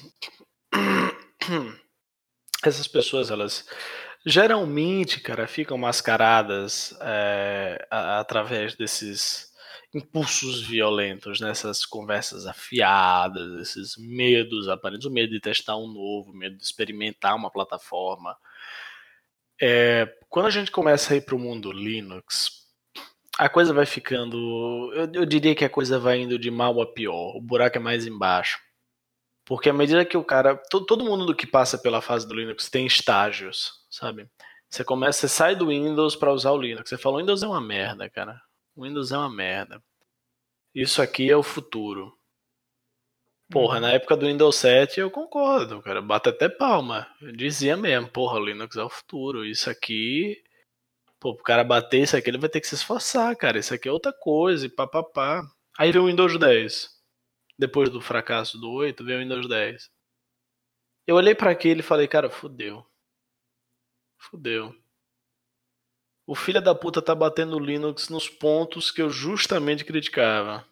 [2.68, 3.66] essas pessoas elas
[4.24, 9.52] geralmente, cara, ficam mascaradas é, através desses
[9.94, 16.36] impulsos violentos, nessas conversas afiadas, esses medos aparentes, o medo de testar um novo, o
[16.36, 18.36] medo de experimentar uma plataforma.
[19.60, 22.62] É, quando a gente começa a ir para o mundo Linux,
[23.38, 24.92] a coisa vai ficando.
[24.94, 27.36] Eu, eu diria que a coisa vai indo de mal a pior.
[27.36, 28.58] O buraco é mais embaixo.
[29.44, 30.56] Porque à medida que o cara.
[30.70, 34.28] Todo, todo mundo que passa pela fase do Linux tem estágios, sabe?
[34.70, 36.88] Você começa, você sai do Windows para usar o Linux.
[36.88, 38.40] Você fala, o Windows é uma merda, cara.
[38.74, 39.82] O Windows é uma merda.
[40.74, 42.16] Isso aqui é o futuro.
[43.50, 46.00] Porra, na época do Windows 7 eu concordo, cara.
[46.00, 47.06] Bate até palma.
[47.20, 49.44] Eu dizia mesmo, porra, o Linux é o futuro.
[49.44, 50.42] Isso aqui.
[51.20, 53.58] Pô, pro cara bater isso aqui, ele vai ter que se esforçar, cara.
[53.58, 55.42] Isso aqui é outra coisa, e papapá.
[55.78, 56.88] Aí veio o Windows 10.
[57.62, 59.88] Depois do fracasso do 8, veio o Windows 10.
[61.06, 62.84] Eu olhei para aquele e falei, cara, fudeu.
[64.18, 64.74] Fudeu.
[66.26, 70.66] O filho da puta tá batendo Linux nos pontos que eu justamente criticava.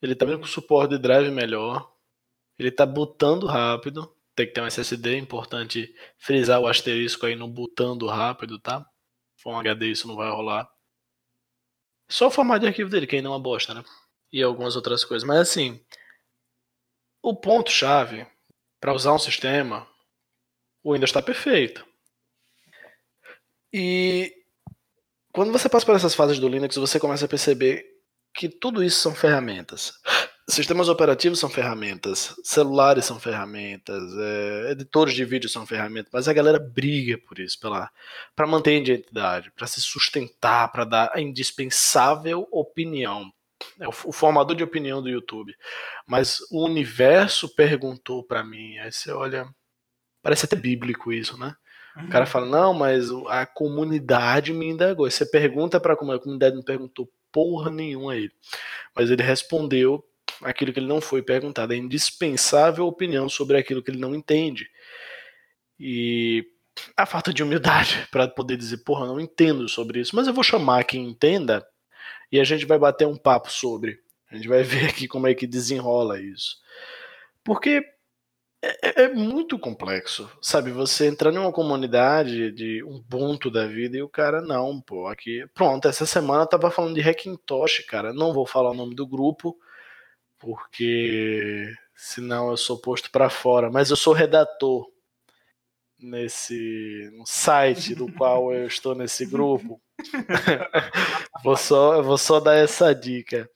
[0.00, 1.92] Ele tá vindo com suporte de drive melhor.
[2.56, 4.16] Ele tá botando rápido.
[4.36, 8.88] Tem que ter um SSD, importante frisar o asterisco aí no botando rápido, tá?
[9.36, 10.70] For um HD isso não vai rolar.
[12.08, 13.82] Só o formato de arquivo dele, que ainda é uma bosta, né?
[14.32, 15.26] E algumas outras coisas.
[15.26, 15.84] Mas assim,
[17.22, 18.26] o ponto-chave
[18.80, 19.86] para usar um sistema,
[20.82, 21.86] o Windows está perfeito.
[23.72, 24.34] E
[25.32, 27.86] quando você passa por essas fases do Linux, você começa a perceber
[28.34, 29.92] que tudo isso são ferramentas.
[30.48, 36.32] Sistemas operativos são ferramentas, celulares são ferramentas, é, editores de vídeo são ferramentas, mas a
[36.32, 42.48] galera briga por isso, para manter a identidade, para se sustentar, para dar a indispensável
[42.50, 43.32] opinião.
[43.80, 45.54] É o, formador de opinião do YouTube.
[46.06, 49.46] Mas o universo perguntou para mim, aí você olha,
[50.22, 51.54] parece até bíblico isso, né?
[51.96, 55.10] O cara fala, não, mas a comunidade me indagou.
[55.10, 58.32] Você pergunta para a comunidade, não perguntou porra nenhuma a ele.
[58.96, 60.02] Mas ele respondeu
[60.42, 61.72] aquilo que ele não foi perguntado.
[61.72, 64.66] É indispensável opinião sobre aquilo que ele não entende.
[65.78, 66.44] E
[66.96, 70.44] a falta de humildade para poder dizer, porra, não entendo sobre isso, mas eu vou
[70.44, 71.66] chamar quem entenda
[72.32, 74.00] e a gente vai bater um papo sobre.
[74.30, 76.56] A gente vai ver aqui como é que desenrola isso.
[77.44, 77.84] Porque
[78.62, 80.70] é, é, muito complexo, sabe?
[80.70, 85.44] Você entrar numa comunidade de um ponto da vida e o cara, não, pô, aqui.
[85.52, 88.12] Pronto, essa semana eu tava falando de Hackintosh, cara.
[88.12, 89.58] Não vou falar o nome do grupo,
[90.38, 91.66] porque
[91.96, 93.70] senão eu sou posto para fora.
[93.70, 94.91] Mas eu sou redator
[96.02, 99.80] nesse site do qual eu estou nesse grupo.
[101.44, 103.48] vou só, vou só dar essa dica.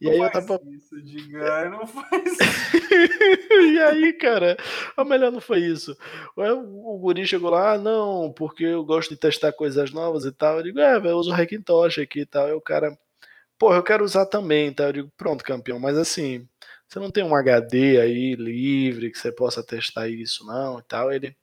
[0.00, 0.60] E não aí eu tava.
[0.70, 2.04] Isso, diga, não faz
[3.50, 4.56] e aí, cara,
[4.96, 5.96] o melhor não foi isso.
[6.36, 10.32] O, o guri chegou lá, ah, não, porque eu gosto de testar coisas novas e
[10.32, 10.58] tal.
[10.58, 12.48] Eu digo, é, eu uso o Hackintosh aqui e tal.
[12.48, 12.96] E o cara,
[13.58, 14.84] pô, eu quero usar também, tá?
[14.84, 16.48] Eu digo, pronto, campeão, mas assim,
[16.88, 21.12] você não tem um HD aí livre que você possa testar isso, não, e tal.
[21.12, 21.36] Ele,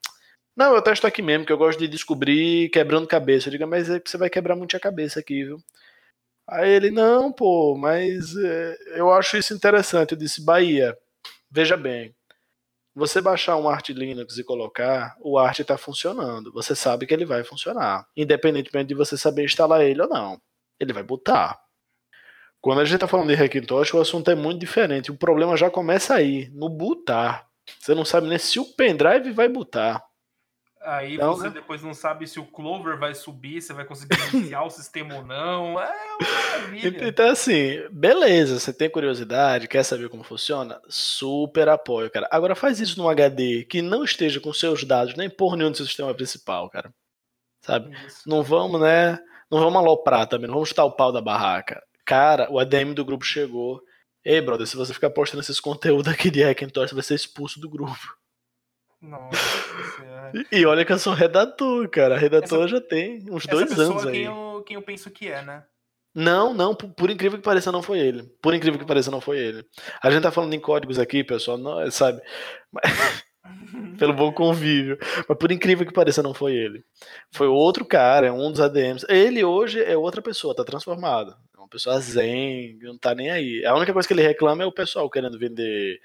[0.62, 3.48] não, eu testo aqui mesmo, que eu gosto de descobrir quebrando cabeça.
[3.48, 5.58] Eu digo, mas é você vai quebrar muito a cabeça aqui, viu?
[6.48, 10.12] Aí ele, não, pô, mas é, eu acho isso interessante.
[10.12, 10.96] Eu disse, Bahia,
[11.50, 12.16] veja bem,
[12.94, 16.52] você baixar um Art Linux e colocar, o Art está funcionando.
[16.54, 18.06] Você sabe que ele vai funcionar.
[18.16, 20.40] Independentemente de você saber instalar ele ou não.
[20.80, 21.60] Ele vai botar.
[22.60, 25.10] Quando a gente está falando de Hackintosh, o assunto é muito diferente.
[25.10, 27.48] O problema já começa aí, no botar.
[27.80, 30.11] Você não sabe nem se o pendrive vai botar.
[30.84, 31.52] Aí então, você né?
[31.52, 35.24] depois não sabe se o Clover vai subir, se vai conseguir iniciar o sistema ou
[35.24, 35.80] não.
[35.80, 37.08] É uma maravilha.
[37.08, 40.82] Então, assim, beleza, você tem curiosidade, quer saber como funciona?
[40.90, 42.28] Super apoio, cara.
[42.32, 45.78] Agora faz isso num HD que não esteja com seus dados nem por nenhum do
[45.78, 46.92] seu sistema principal, cara.
[47.62, 47.96] Sabe?
[48.08, 48.28] Isso.
[48.28, 49.20] Não vamos, né?
[49.52, 51.84] Não vamos aloprar também, não vamos chutar o pau da barraca.
[52.04, 53.84] Cara, o ADM do grupo chegou.
[54.26, 57.60] Ei, brother, se você ficar postando esses conteúdos aqui de Hackintosh, você vai ser expulso
[57.60, 58.18] do grupo.
[59.00, 59.38] Nossa
[60.52, 62.18] E olha que eu sou redator, cara.
[62.18, 64.14] Redator essa, já tem uns dois anos aí.
[64.14, 65.64] Quem eu, quem eu penso que é, né?
[66.14, 68.24] Não, não, por, por, incrível que pareça, não foi ele.
[68.42, 69.66] Por incrível que pareça, não foi ele.
[70.04, 72.22] A gente tá falando em códigos aqui, pessoal, não, sabe?
[73.98, 74.98] Pelo bom convívio.
[75.28, 76.84] Mas por incrível que pareça, não foi ele.
[77.32, 79.06] Foi outro cara, é um dos ADMs.
[79.08, 81.36] Ele hoje é outra pessoa, tá transformado.
[81.56, 83.66] É uma pessoa zen, não tá nem aí.
[83.66, 86.00] A única coisa que ele reclama é o pessoal querendo vender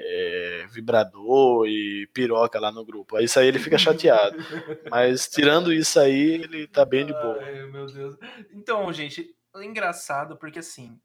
[0.00, 3.16] é, vibrador e piroca lá no grupo.
[3.16, 4.36] Aí isso aí ele fica chateado.
[4.90, 7.42] Mas tirando isso aí, ele tá bem de boa.
[7.42, 8.16] Ai, meu Deus.
[8.52, 10.98] Então, gente, é engraçado porque assim.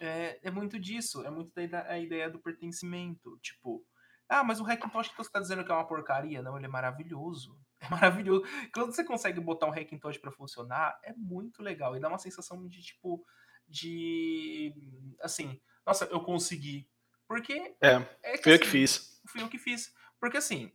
[0.00, 3.36] É, é muito disso, é muito da a ideia do pertencimento.
[3.42, 3.84] Tipo,
[4.28, 6.42] ah, mas o Hackintosh que você tá dizendo que é uma porcaria.
[6.42, 7.58] Não, ele é maravilhoso.
[7.80, 8.42] É maravilhoso.
[8.74, 11.96] Quando você consegue botar um Hackintosh para funcionar, é muito legal.
[11.96, 13.24] E dá uma sensação de, tipo,
[13.68, 14.74] de
[15.22, 16.88] assim, nossa, eu consegui.
[17.28, 19.20] Porque É, é foi eu que assim, fiz.
[19.28, 19.94] fui eu que fiz.
[20.18, 20.72] Porque assim,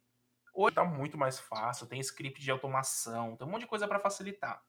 [0.53, 3.99] hoje tá muito mais fácil, tem script de automação, tem um monte de coisa para
[3.99, 4.63] facilitar.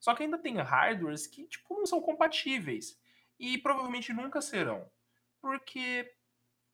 [0.00, 2.98] Só que ainda tem hardwares que, tipo, não são compatíveis.
[3.38, 4.90] E provavelmente nunca serão.
[5.40, 6.10] Porque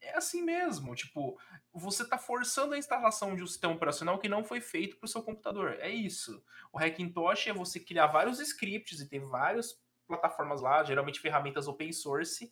[0.01, 0.95] é assim mesmo.
[0.95, 1.39] Tipo,
[1.73, 5.09] você tá forçando a instalação de um sistema operacional que não foi feito para o
[5.09, 5.77] seu computador.
[5.81, 6.43] É isso.
[6.73, 11.93] O Hackintosh é você criar vários scripts e ter várias plataformas lá, geralmente ferramentas open
[11.93, 12.51] source,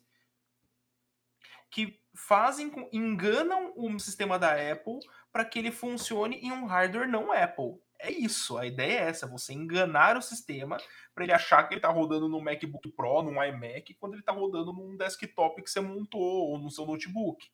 [1.69, 4.99] que fazem, enganam o sistema da Apple
[5.31, 7.79] para que ele funcione em um hardware não Apple.
[7.99, 10.77] É isso, a ideia é essa, você enganar o sistema
[11.15, 14.31] para ele achar que ele tá rodando no MacBook Pro, num iMac, quando ele tá
[14.31, 17.49] rodando num desktop que você montou ou no seu notebook.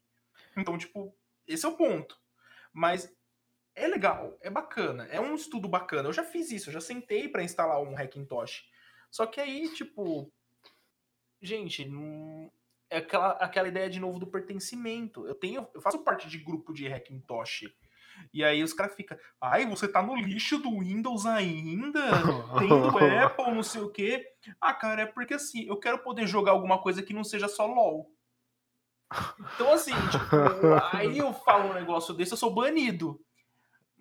[0.57, 1.15] Então, tipo,
[1.47, 2.19] esse é o ponto.
[2.73, 3.13] Mas
[3.75, 6.09] é legal, é bacana, é um estudo bacana.
[6.09, 8.65] Eu já fiz isso, eu já sentei para instalar um Hackintosh.
[9.09, 10.31] Só que aí, tipo,
[11.41, 12.51] gente, não-
[12.93, 15.25] é aquela, aquela ideia de novo do pertencimento.
[15.25, 17.63] Eu tenho, eu faço parte de grupo de Hackintosh.
[18.31, 22.01] E aí os caras ficam, ai, você tá no lixo do Windows ainda?
[22.59, 24.23] Tendo Apple, não sei o quê.
[24.61, 27.65] Ah, cara, é porque assim, eu quero poder jogar alguma coisa que não seja só
[27.65, 28.11] LOL.
[29.55, 30.35] Então, assim, tipo,
[30.95, 33.19] aí eu falo um negócio desse, eu sou banido.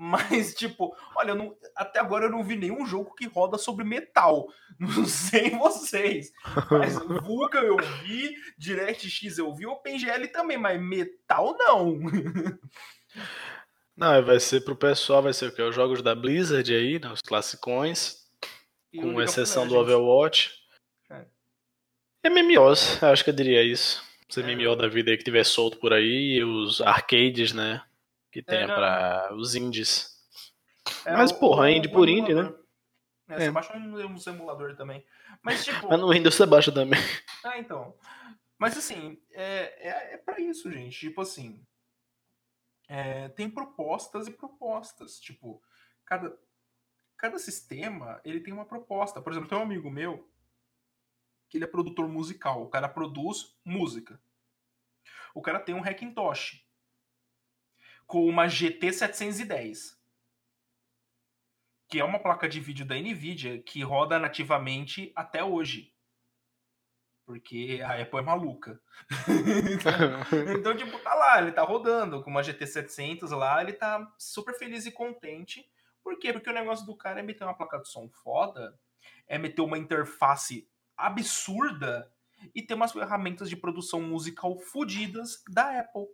[0.04, 4.48] Mas, tipo, olha, não- até agora eu não vi nenhum jogo que roda sobre metal.
[4.80, 6.32] Não sei vocês.
[6.68, 12.00] Mas Vulkan eu vi, DirectX eu vi, OpenGL também, mas metal não.
[13.96, 15.62] Não, vai ser pro pessoal, vai ser o quê?
[15.62, 18.26] Os jogos da Blizzard aí, né, os classicões,
[18.92, 19.76] E com exceção do.
[19.76, 20.50] Overwatch.
[21.10, 22.28] É.
[22.28, 24.02] MMOs, acho que eu diria isso.
[24.28, 24.42] Os É.
[24.42, 27.82] MMO da vida aí que tiver solto por aí, e os arcades, né?
[28.32, 28.74] Que tenha não.
[28.74, 30.10] pra os indies.
[31.04, 32.40] É, Mas, o- porra, o- indie o por indie, né?
[32.40, 32.62] emulador.
[33.28, 33.50] É, você É.
[33.50, 35.06] baixa um, um simulador também.
[35.42, 35.88] Mas, tipo.
[35.88, 36.98] Mas no Windows você baixa também.
[37.44, 37.96] Ah, então.
[38.58, 40.98] Mas assim, é, é, é para isso, gente.
[40.98, 41.64] Tipo assim.
[42.88, 45.18] é, tem propostas e propostas.
[45.20, 45.62] Tipo,
[46.04, 46.36] cada,
[47.16, 49.20] cada sistema ele tem uma proposta.
[49.22, 50.28] Por exemplo, tem um amigo meu
[51.48, 52.62] que ele é produtor musical.
[52.62, 54.20] O cara produz música.
[55.34, 56.64] O cara tem um Hackintosh
[58.06, 60.02] com uma GT 710
[61.92, 65.92] que é uma placa de vídeo da Nvidia que roda nativamente até hoje.
[67.26, 68.80] Porque a Apple é maluca.
[70.58, 74.54] então, tipo, tá lá, ele tá rodando com uma GT 700 lá, ele tá super
[74.54, 75.62] feliz e contente.
[76.02, 76.32] Por quê?
[76.32, 78.74] Porque o negócio do cara é meter uma placa de som foda,
[79.28, 82.10] é meter uma interface absurda
[82.54, 86.06] e ter umas ferramentas de produção musical fodidas da Apple.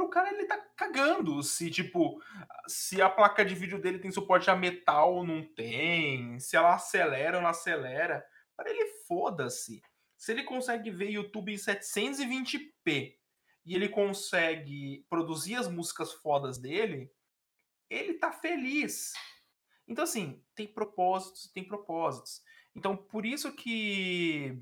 [0.00, 2.22] Pro cara, ele tá cagando se, tipo,
[2.66, 6.74] se a placa de vídeo dele tem suporte a metal ou não tem, se ela
[6.74, 8.24] acelera ou não acelera.
[8.56, 9.82] Para ele, foda-se.
[10.16, 13.14] Se ele consegue ver YouTube em 720p
[13.66, 17.12] e ele consegue produzir as músicas fodas dele,
[17.90, 19.12] ele tá feliz.
[19.86, 22.40] Então, assim, tem propósitos tem propósitos.
[22.74, 24.58] Então, por isso que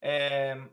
[0.00, 0.64] é,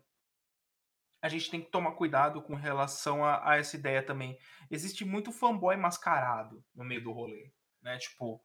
[1.23, 4.37] a gente tem que tomar cuidado com relação a, a essa ideia também.
[4.69, 7.49] Existe muito fanboy mascarado no meio do rolê,
[7.81, 7.97] né?
[7.97, 8.43] Tipo,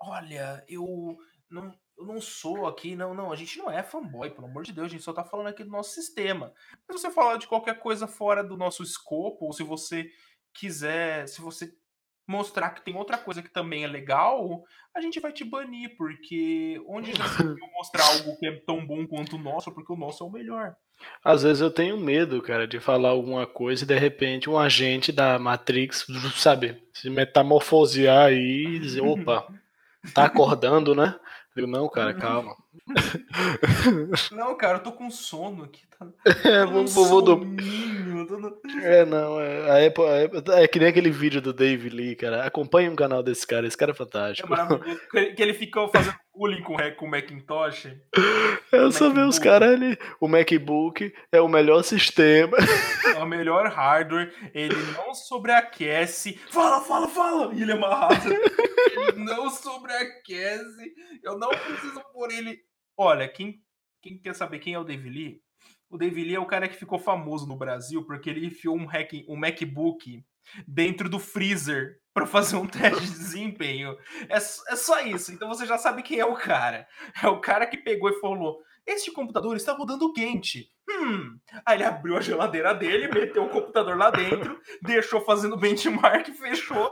[0.00, 1.18] olha, eu
[1.50, 4.72] não, eu não sou aqui, não, não, a gente não é fanboy, pelo amor de
[4.72, 6.54] Deus, a gente só tá falando aqui do nosso sistema.
[6.86, 10.08] Mas se você falar de qualquer coisa fora do nosso escopo, ou se você
[10.54, 11.68] quiser, se você
[12.28, 14.62] mostrar que tem outra coisa que também é legal,
[14.94, 17.42] a gente vai te banir, porque onde já se
[17.74, 20.76] mostrar algo que é tão bom quanto o nosso, porque o nosso é o melhor.
[21.24, 25.12] Às vezes eu tenho medo, cara, de falar alguma coisa e de repente um agente
[25.12, 29.46] da Matrix, sabe, se metamorfosear aí e dizer, opa,
[30.14, 31.14] tá acordando, né?
[31.56, 32.54] Eu digo, não, cara, calma.
[34.32, 35.82] Não, cara, eu tô com sono aqui.
[35.98, 36.06] Tá...
[36.44, 37.32] É, vou, vou do...
[37.38, 41.40] soninho, tô no- É, não, é, a Apple, a Apple- é que nem aquele vídeo
[41.40, 42.44] do Dave Lee, cara.
[42.44, 44.48] Acompanhe um canal desse cara, esse cara é É fantástico.
[44.48, 45.00] maravilhoso.
[45.10, 47.88] Que ele- que ele ficou fazendo bullying com, o- com o Macintosh.
[48.72, 49.40] Eu só ver os MacBook.
[49.44, 49.98] caras ali.
[50.18, 52.56] O MacBook é o melhor sistema.
[53.14, 54.32] É o melhor hardware.
[54.54, 56.38] Ele não sobreaquece.
[56.50, 57.54] Fala, fala, fala!
[57.54, 58.32] E ele é amarrado.
[58.32, 60.94] Ele não sobreaquece.
[61.22, 62.58] Eu não preciso pôr ele.
[62.96, 63.60] Olha, quem,
[64.02, 65.40] quem quer saber quem é o Dave Lee?
[65.90, 68.86] O Dave Lee é o cara que ficou famoso no Brasil porque ele enfiou um,
[68.86, 70.24] hack, um MacBook
[70.66, 73.96] dentro do freezer para fazer um teste de desempenho.
[74.28, 75.32] É, é só isso.
[75.32, 76.86] Então você já sabe quem é o cara.
[77.22, 80.70] É o cara que pegou e falou: Este computador está rodando quente.
[80.88, 81.38] Hum.
[81.64, 86.90] Aí ele abriu a geladeira dele, meteu o computador lá dentro, deixou fazendo benchmark, fechou.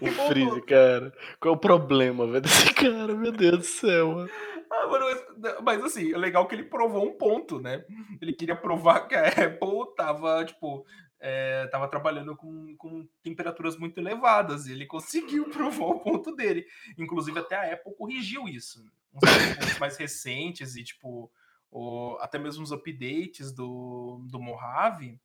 [0.00, 0.06] O.
[0.28, 1.12] Freeze, cara.
[1.40, 3.14] Qual é o problema, velho, desse cara?
[3.14, 4.30] Meu Deus do céu, mano.
[4.72, 5.04] Ah, mano,
[5.36, 7.84] mas, mas, assim, é legal que ele provou um ponto, né?
[8.20, 10.86] Ele queria provar que a Apple tava, tipo,
[11.24, 14.66] é, tava trabalhando com, com temperaturas muito elevadas.
[14.66, 16.66] E ele conseguiu provar o ponto dele.
[16.98, 18.84] Inclusive, até a Apple corrigiu isso.
[19.14, 21.30] Uns mais recentes e, tipo,
[21.70, 25.20] o, até mesmo os updates do, do Mojave.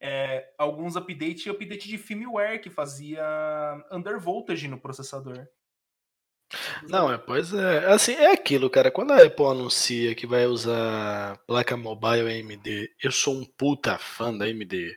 [0.00, 3.24] É, alguns updates e update de firmware que fazia
[3.90, 5.48] undervoltage no processador.
[6.88, 7.86] Não, é, pois é.
[7.86, 8.90] Assim, é aquilo, cara.
[8.90, 14.36] Quando a Apple anuncia que vai usar placa mobile AMD, eu sou um puta fã
[14.36, 14.96] da AMD.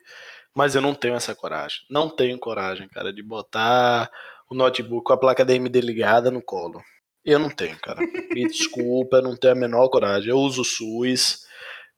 [0.56, 1.80] Mas eu não tenho essa coragem.
[1.90, 4.10] Não tenho coragem, cara, de botar
[4.50, 6.82] o notebook com a placa da AMD ligada no colo.
[7.24, 8.00] Eu não tenho, cara.
[8.32, 10.30] Me desculpa, eu não tenho a menor coragem.
[10.30, 11.46] Eu uso o SUS.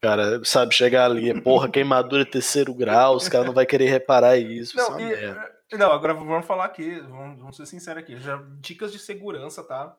[0.02, 4.76] Cara, sabe, chegar ali, porra, queimadura terceiro grau, os caras não vai querer reparar isso.
[4.76, 5.36] Não, isso e,
[5.78, 8.18] não, agora vamos falar aqui, vamos, vamos ser sinceros aqui.
[8.18, 9.96] Já, dicas de segurança, tá?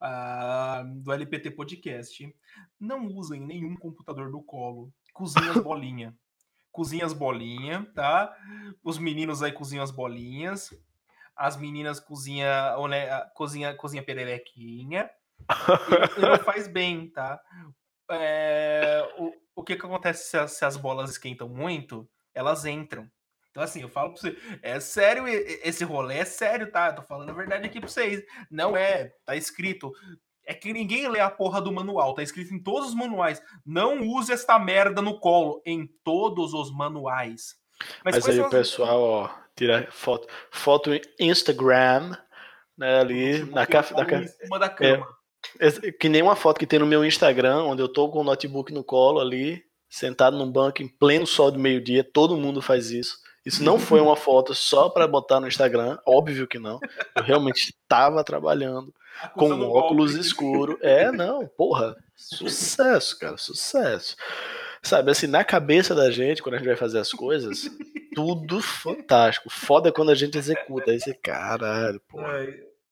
[0.00, 2.34] Ah, do LPT Podcast.
[2.78, 4.92] Não usem nenhum computador do colo.
[5.12, 6.14] Cozinha as bolinhas.
[6.72, 8.34] cozinha as bolinhas, tá?
[8.82, 10.70] Os meninos aí cozinham as bolinhas.
[11.36, 15.10] As meninas cozinha, né, cozinha, cozinha pererequinha.
[16.18, 17.40] e, e não faz bem, tá?
[18.10, 22.08] é, o, o que, que acontece se as, se as, bolas esquentam muito?
[22.34, 23.10] Elas entram.
[23.54, 26.88] Então, assim, eu falo pra você, é sério, esse rolê é sério, tá?
[26.88, 28.24] Eu tô falando a verdade aqui pra vocês.
[28.50, 29.92] Não é, tá escrito.
[30.44, 33.40] É que ninguém lê a porra do manual, tá escrito em todos os manuais.
[33.64, 37.54] Não use esta merda no colo, em todos os manuais.
[38.04, 40.90] Mas, Mas aí o pessoal, ó, tira foto, foto
[41.20, 42.16] Instagram,
[42.76, 45.06] né, ali na, caf, da, em cima da cama.
[45.60, 48.24] É, que nem uma foto que tem no meu Instagram, onde eu tô com o
[48.24, 52.90] notebook no colo ali, sentado num banco em pleno sol de meio-dia, todo mundo faz
[52.90, 53.22] isso.
[53.44, 56.80] Isso não foi uma foto só para botar no Instagram, óbvio que não.
[57.14, 58.94] Eu realmente estava trabalhando
[59.34, 60.26] com um óculos golpe.
[60.26, 60.78] escuro.
[60.80, 64.16] É, não, porra, sucesso, cara, sucesso.
[64.82, 67.70] Sabe, assim, na cabeça da gente, quando a gente vai fazer as coisas,
[68.14, 69.50] tudo fantástico.
[69.50, 70.90] Foda quando a gente executa.
[70.90, 72.46] Aí você, caralho, porra.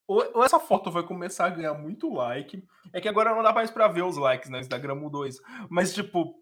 [0.06, 2.62] Ou essa foto vai começar a ganhar muito like.
[2.92, 4.58] É que agora não dá mais pra ver os likes, né?
[4.58, 5.40] O Instagram mudou isso.
[5.70, 6.34] Mas, tipo,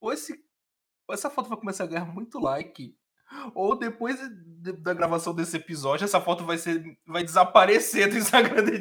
[0.00, 0.32] ou, esse,
[1.06, 2.96] ou essa foto vai começar a ganhar muito like.
[3.54, 6.82] Ou depois de, da gravação desse episódio, essa foto vai ser.
[7.06, 8.80] vai desaparecer do Instagram de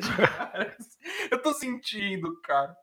[1.32, 2.76] Eu tô sentindo, cara.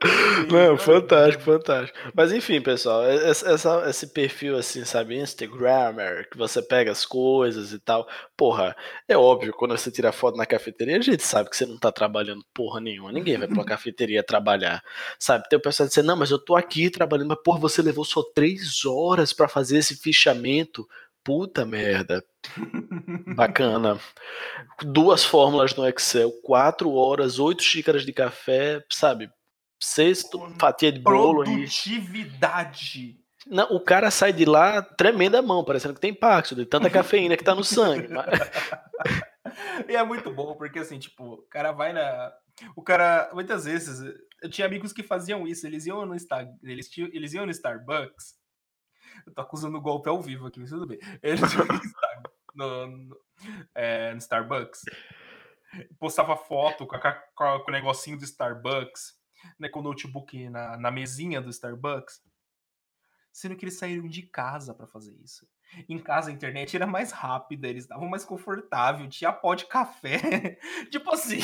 [0.50, 1.98] Não, fantástico, fantástico.
[2.14, 7.78] Mas enfim, pessoal, essa, esse perfil assim, sabe, Instagrammer, que você pega as coisas e
[7.78, 8.06] tal.
[8.36, 8.76] Porra,
[9.08, 11.90] é óbvio, quando você tira foto na cafeteria, a gente sabe que você não tá
[11.90, 13.12] trabalhando porra nenhuma.
[13.12, 14.82] Ninguém vai pra cafeteria trabalhar.
[15.18, 18.04] Sabe, tem o pessoal dizendo, não, mas eu tô aqui trabalhando, mas porra, você levou
[18.04, 20.86] só três horas para fazer esse fichamento.
[21.28, 22.24] Puta merda.
[23.36, 24.00] Bacana.
[24.82, 29.30] Duas fórmulas no Excel, quatro horas, oito xícaras de café, sabe?
[29.78, 31.44] sexto, fatia de bolo.
[31.44, 33.20] Produtividade.
[33.46, 37.36] Não, o cara sai de lá tremenda mão, parecendo que tem impacto, de tanta cafeína
[37.36, 38.08] que tá no sangue.
[39.86, 42.32] e é muito bom, porque assim, tipo, o cara vai na.
[42.74, 44.00] O cara, muitas vezes,
[44.42, 46.16] eu tinha amigos que faziam isso, eles iam no,
[46.62, 47.10] eles, tinham...
[47.12, 48.37] eles iam no Starbucks.
[49.26, 50.98] Eu tô acusando golpe ao vivo aqui, mas tudo bem.
[51.22, 51.66] Eles iam
[52.54, 53.20] no, no,
[53.74, 54.82] é, no Starbucks,
[55.98, 59.18] postava foto com, a, com o negocinho do Starbucks
[59.58, 62.20] né, com o notebook na, na mesinha do Starbucks,
[63.32, 65.46] sendo que eles saíram de casa para fazer isso.
[65.88, 70.58] Em casa a internet era mais rápida, eles estavam mais confortável, tinha pó de café.
[70.90, 71.38] tipo assim.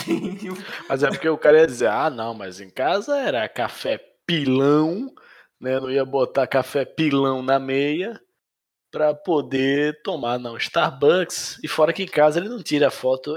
[0.88, 5.14] Mas é porque o cara ia dizer: ah, não, mas em casa era café pilão,
[5.64, 5.80] né?
[5.80, 8.20] Não ia botar café pilão na meia
[8.90, 10.56] para poder tomar, não.
[10.56, 13.34] Starbucks, e fora que em casa ele não tira foto.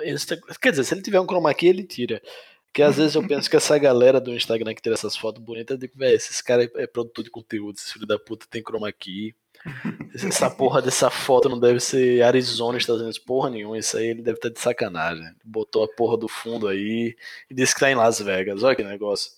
[0.61, 2.21] Quer dizer, se ele tiver um chroma key, ele tira.
[2.65, 5.73] Porque às vezes eu penso que essa galera do Instagram que tira essas fotos bonitas,
[5.73, 8.91] eu digo, velho, esses caras é produtor de conteúdo, esse filho da puta tem chroma
[8.91, 9.33] key.
[10.13, 13.77] Essa porra dessa foto não deve ser Arizona, Estados Unidos, porra nenhuma.
[13.79, 15.25] Isso aí ele deve estar de sacanagem.
[15.43, 17.15] Botou a porra do fundo aí
[17.49, 18.61] e disse que tá em Las Vegas.
[18.61, 19.31] Olha que negócio.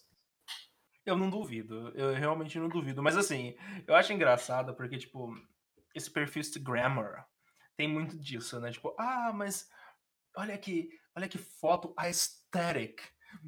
[1.09, 3.01] Eu não duvido, eu realmente não duvido.
[3.01, 3.55] Mas assim,
[3.87, 5.33] eu acho engraçado porque, tipo,
[5.93, 7.23] esse perfil Instagrammer
[7.75, 8.71] tem muito disso, né?
[8.71, 9.69] Tipo, ah, mas
[10.35, 13.01] olha que, olha que foto aesthetic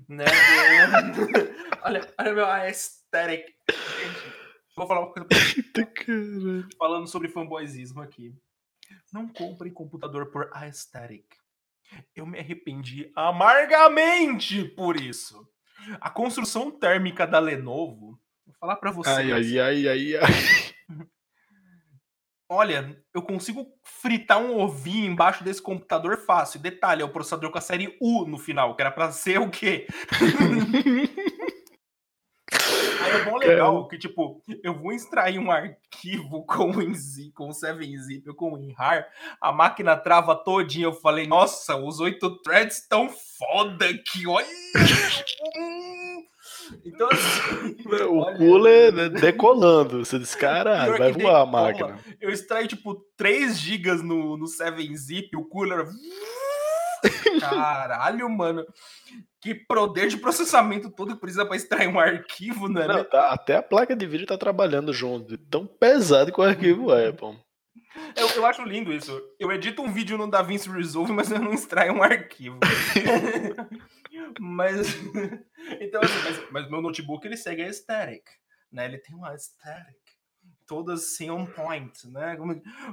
[0.07, 0.25] né?
[1.83, 3.45] olha, olha meu aesthetic.
[3.69, 4.35] Gente,
[4.75, 6.75] vou falar uma coisa pra você.
[6.77, 8.35] Falando sobre fanboyzismo aqui.
[9.11, 11.25] Não compre computador por aesthetic.
[12.15, 15.47] Eu me arrependi amargamente por isso.
[15.99, 19.17] A construção térmica da Lenovo, vou falar para vocês.
[19.17, 20.71] Ai, ai, ai, ai, ai.
[22.53, 26.59] Olha, eu consigo fritar um ovinho embaixo desse computador fácil.
[26.59, 29.49] Detalhe, é o processador com a série U no final, que era pra ser o
[29.49, 29.87] quê?
[33.11, 38.33] É bom legal que, tipo, eu vou extrair um arquivo com o com o 7-zip,
[38.35, 39.07] com o WinRAR,
[39.39, 40.85] a máquina trava todinha.
[40.85, 44.47] Eu falei, nossa, os oito threads tão foda aqui, olha!
[46.85, 47.75] Então, assim,
[48.07, 50.05] O olha, cooler né, decolando.
[50.05, 51.99] Você diz, caralho, vai voar a máquina.
[52.19, 55.85] Eu extraí, tipo, 3 GB no, no 7-zip, o cooler.
[57.39, 58.65] Caralho, mano.
[59.41, 62.85] Que poder de processamento todo que precisa pra extrair um arquivo, né?
[62.87, 65.35] Não, tá- até a placa de vídeo tá trabalhando junto.
[65.37, 67.35] Tão pesado que o arquivo é, pô.
[68.15, 69.19] Eu, eu acho lindo isso.
[69.39, 72.59] Eu edito um vídeo no DaVinci Resolve, mas eu não extraio um arquivo.
[74.39, 74.87] mas.
[75.79, 78.23] Então, assim, mas, mas meu notebook ele segue a aesthetic.
[78.71, 78.85] Né?
[78.85, 79.97] Ele tem uma aesthetic.
[80.67, 82.37] Todas assim on point, né?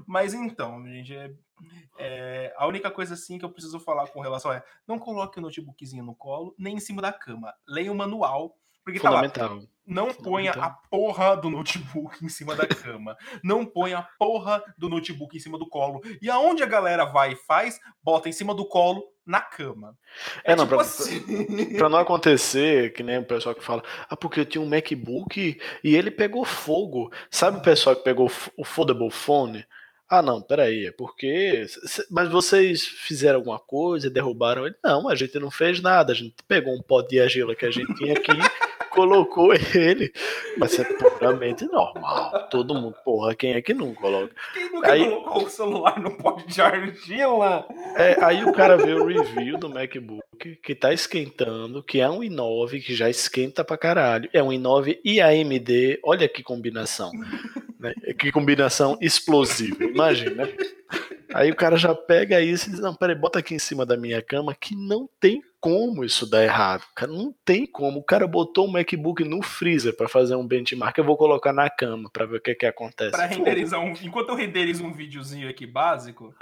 [0.07, 1.33] Mas então, gente, é-
[1.99, 5.43] é, a única coisa assim que eu preciso falar com relação é não coloque o
[5.43, 7.55] notebookzinho no colo, nem em cima da cama.
[7.67, 8.57] Leia o manual.
[8.85, 9.21] Porque tá lá,
[9.87, 13.19] não ponha a porra do notebook em cima da cama.
[13.45, 16.01] Não ponha a porra do notebook em cima do colo.
[16.23, 19.95] E aonde a galera vai e faz, bota em cima do colo na cama.
[20.43, 21.77] É, não, pra- assim.
[21.77, 25.61] Pra não acontecer, que nem o pessoal que fala, ah, porque eu tinha um MacBook
[25.85, 27.13] e ele pegou fogo.
[27.31, 29.67] Sabe o pessoal que pegou o foldable phone?
[30.11, 31.67] Ah, não, peraí, é porque.
[32.11, 34.75] Mas vocês fizeram alguma coisa, derrubaram ele?
[34.83, 36.13] Não, a gente não fez nada.
[36.13, 38.33] A gente pegou um pote de argila que a gente tinha aqui,
[38.99, 40.13] colocou ele.
[40.57, 42.49] Mas é puramente normal.
[42.51, 44.35] Todo mundo, porra, quem é que não coloca?
[44.53, 47.65] Quem nunca Aí- colocou o celular no pote de argila?
[47.97, 52.19] É, aí o cara vê o review do MacBook que tá esquentando, que é um
[52.21, 54.29] i9 que já esquenta pra caralho.
[54.33, 57.11] É um i9 e AMD, olha que combinação.
[57.79, 57.95] né?
[58.19, 60.49] Que combinação explosiva, imagina.
[61.35, 63.97] Aí o cara já pega isso e diz: Não, peraí, bota aqui em cima da
[63.97, 66.85] minha cama que não tem como isso dar errado.
[66.95, 68.01] Cara, não tem como.
[68.01, 70.97] O cara botou o MacBook no freezer pra fazer um benchmark.
[70.97, 73.11] Eu vou colocar na cama pra ver o que, que acontece.
[73.11, 73.93] Pra renderizar um.
[74.03, 76.35] Enquanto eu renderizo um videozinho aqui básico.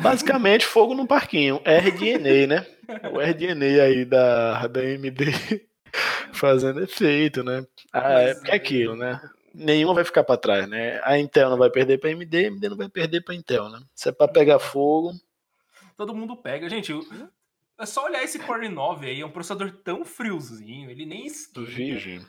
[0.00, 1.60] Basicamente, fogo no parquinho.
[1.64, 2.66] RDNA, né?
[3.12, 5.60] O RDNA aí da, da AMD
[6.32, 7.62] fazendo efeito, né?
[7.92, 9.20] Ah, é é aquilo, né?
[9.58, 11.00] Nenhuma vai ficar pra trás, né?
[11.02, 13.80] A Intel não vai perder pra AMD, a AMD não vai perder pra Intel, né?
[13.94, 15.12] Se é pra pegar fogo,
[15.96, 16.68] Todo mundo pega.
[16.68, 16.92] Gente,
[17.80, 21.62] é só olhar esse Core 9 aí, é um processador tão friozinho, ele nem esquenta.
[21.66, 22.20] virgem.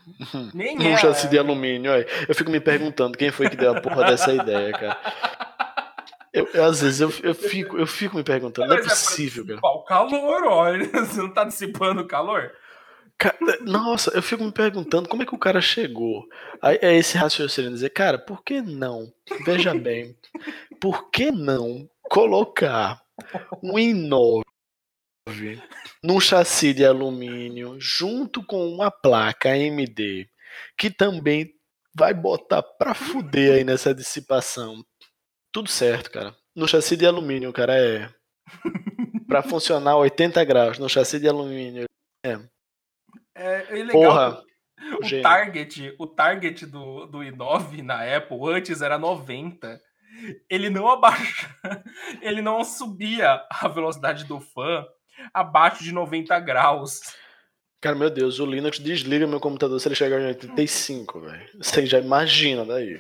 [0.53, 0.97] Nem Num é.
[0.97, 2.07] chassi de alumínio, olha.
[2.30, 4.97] Eu fico me perguntando quem foi que deu a porra dessa ideia, cara.
[6.34, 8.95] Eu, eu, às vezes eu, eu, fico, eu fico me perguntando, não é Mas pra
[8.95, 9.59] possível, cara.
[9.63, 10.88] o calor, olha.
[11.05, 12.51] Você não tá dissipando o calor?
[13.20, 16.28] Ca- Nossa, eu fico me perguntando como é que o cara chegou
[16.61, 19.11] a, a esse raciocínio dizer, cara, por que não?
[19.45, 20.15] Veja bem,
[20.80, 23.01] por que não colocar
[23.63, 24.43] um i9
[26.03, 30.30] num chassi de alumínio junto com uma placa AMD
[30.78, 31.53] que também
[31.95, 34.84] vai botar pra fuder aí nessa dissipação?
[35.51, 36.36] Tudo certo, cara.
[36.55, 38.09] No chassi de alumínio, cara, é
[39.28, 41.86] pra funcionar a 80 graus no chassi de alumínio.
[42.26, 42.39] É,
[43.70, 43.92] é legal.
[43.92, 44.44] Porra,
[45.00, 45.24] O gênio.
[45.24, 49.80] target, o target do, do i9 na Apple antes era 90.
[50.50, 51.48] Ele não abaixa,
[52.22, 54.84] ele não subia a velocidade do fã
[55.34, 57.00] abaixo de 90 graus.
[57.80, 61.48] Cara, meu Deus, o Linux desliga meu computador se ele chegar em 85, velho.
[61.62, 63.00] Você já imagina daí.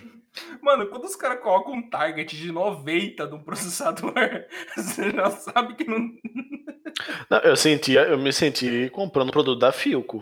[0.61, 4.13] Mano, quando os caras colocam um target de 90 no processador,
[4.77, 6.11] você já sabe que não.
[7.29, 10.21] Não, eu senti, eu me senti comprando produto da Filco.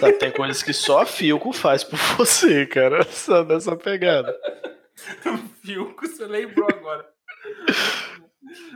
[0.00, 3.02] Sabe, tem coisas que só a Filco faz por você, cara.
[3.04, 4.34] Só dessa pegada.
[5.62, 5.76] Que
[6.08, 7.06] você lembrou agora.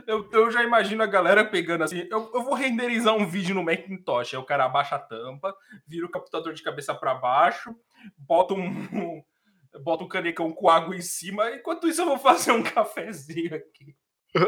[0.05, 2.07] Eu, eu já imagino a galera pegando assim.
[2.09, 4.33] Eu, eu vou renderizar um vídeo no Macintosh.
[4.33, 5.53] Aí o cara abaixa a tampa,
[5.87, 7.75] vira o computador de cabeça para baixo,
[8.17, 9.23] bota um, um-
[9.83, 11.49] bota um canecão com água em cima.
[11.51, 13.95] Enquanto isso, eu vou fazer um cafezinho aqui.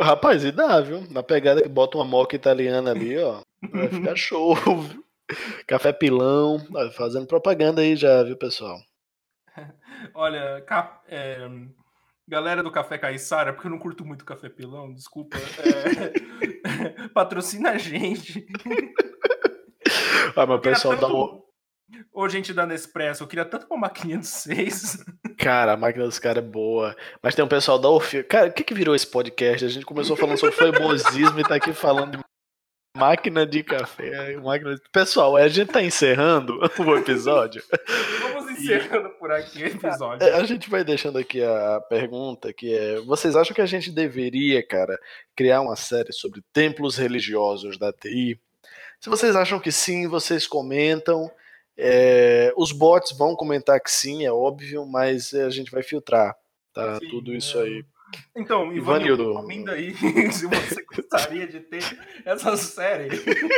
[0.02, 1.02] Rapaz, e dá, viu?
[1.12, 3.42] Na pegada que bota uma moca italiana ali, ó.
[3.72, 4.56] Vai ficar show.
[5.68, 6.60] Café pilão.
[6.94, 8.78] Fazendo propaganda aí já, viu, pessoal?
[10.14, 11.48] Olha, ca- é,
[12.28, 15.38] galera do Café Caissara, porque eu não curto muito café pilão, desculpa.
[15.38, 18.46] é, patrocina a gente.
[20.36, 21.45] Ah, mas o pessoal dá tanto- um.
[22.14, 25.04] Ô, gente da Nespresso, eu queria tanto uma maquininha de seis.
[25.38, 26.96] Cara, a máquina dos caras é boa.
[27.22, 28.24] Mas tem um pessoal da Orfeu.
[28.24, 29.66] Cara, o que que virou esse podcast?
[29.66, 32.24] A gente começou falando sobre famosismo e tá aqui falando de
[32.96, 34.38] máquina de café.
[34.38, 34.76] Máquina.
[34.92, 37.62] Pessoal, a gente tá encerrando o episódio.
[38.22, 40.26] Vamos encerrando por aqui o episódio.
[40.26, 43.92] É, a gente vai deixando aqui a pergunta que é: vocês acham que a gente
[43.92, 44.98] deveria, cara,
[45.36, 48.40] criar uma série sobre templos religiosos da TI?
[49.00, 51.30] Se vocês acham que sim, vocês comentam.
[51.78, 56.36] É, os bots vão comentar que sim, é óbvio, mas a gente vai filtrar,
[56.74, 56.98] tá?
[57.00, 57.64] Sim, Tudo isso é.
[57.64, 57.86] aí.
[58.36, 59.24] Então, Ivanildo.
[59.24, 59.94] Ivanildo, comenta aí
[60.32, 61.84] se você gostaria de ter
[62.24, 63.10] essa série.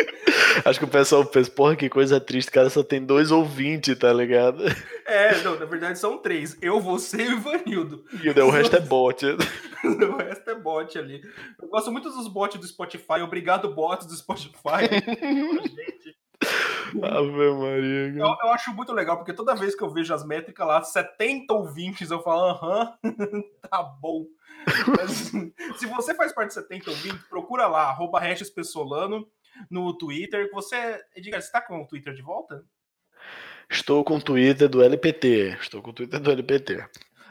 [0.66, 4.12] Acho que o pessoal pensa, porra, que coisa triste, cara, só tem dois ouvintes, tá
[4.12, 4.64] ligado?
[5.06, 6.58] É, não, na verdade são três.
[6.62, 8.04] Eu, você e o Ivanildo.
[8.24, 9.26] E o resto é bot.
[9.84, 11.22] O resto é bot ali.
[11.62, 13.22] Eu gosto muito dos bots do Spotify.
[13.24, 14.90] Obrigado, bots do Spotify.
[14.90, 16.17] gente.
[17.04, 18.20] Ave Maria.
[18.20, 21.54] Eu, eu acho muito legal, porque toda vez que eu vejo as métricas lá, 70
[21.54, 22.94] ouvintes, eu falo, aham,
[23.70, 24.26] tá bom.
[24.98, 25.32] Mas,
[25.80, 28.22] se você faz parte de 70 ouvintes, procura lá, arroba
[28.54, 29.28] Pessolano
[29.70, 30.50] no Twitter.
[30.52, 32.64] Você, Edgar, você tá com o Twitter de volta?
[33.70, 35.58] Estou com o Twitter do LPT.
[35.60, 36.86] Estou com o Twitter do LPT.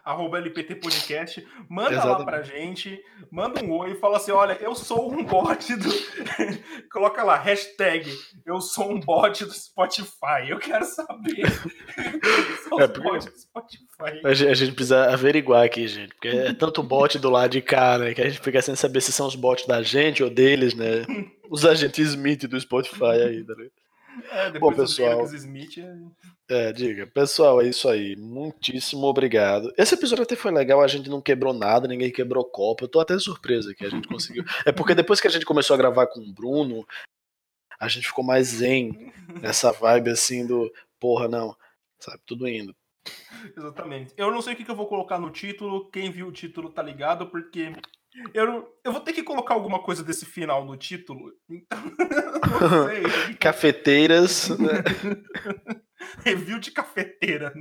[0.07, 2.25] Arroba LPT Podcast, manda lá Exatamente.
[2.25, 5.89] pra gente, manda um oi e fala assim, olha, eu sou um bot do...
[6.93, 8.09] Coloca lá, hashtag,
[8.47, 11.51] eu sou um bot do Spotify, eu quero saber
[12.69, 14.21] são É, os porque- bots do Spotify.
[14.25, 17.61] A gente, a gente precisa averiguar aqui, gente, porque é tanto bot do lado de
[17.61, 20.31] cá, né, que a gente fica sem saber se são os bots da gente ou
[20.31, 21.05] deles, né?
[21.49, 23.71] Os agentes Smith do Spotify aí, tá ligado?
[24.31, 25.13] É, depois Bom, pessoal.
[25.21, 25.97] Alex Smith, é-
[26.49, 27.07] É, diga.
[27.07, 28.17] Pessoal, é isso aí.
[28.17, 29.73] Muitíssimo obrigado.
[29.77, 32.85] Esse episódio até foi legal, a gente não quebrou nada, ninguém quebrou copo.
[32.85, 34.45] Eu tô até surpreso que a gente conseguiu.
[34.65, 36.87] É porque depois que a gente começou a gravar com o Bruno,
[37.81, 39.13] a gente ficou mais zen
[39.43, 41.57] nessa vibe assim do porra, não.
[41.99, 42.75] Sabe, tudo indo.
[43.57, 44.13] Exatamente.
[44.17, 45.89] Eu não sei o que eu vou colocar no título.
[45.91, 47.73] Quem viu o título tá ligado, porque
[48.33, 51.33] eu, eu vou ter que colocar alguma coisa desse final no título.
[51.49, 51.79] Então,
[52.61, 53.37] não sei.
[53.39, 54.49] Cafeteiras.
[54.59, 54.83] né?
[56.25, 57.53] Review de cafeteira.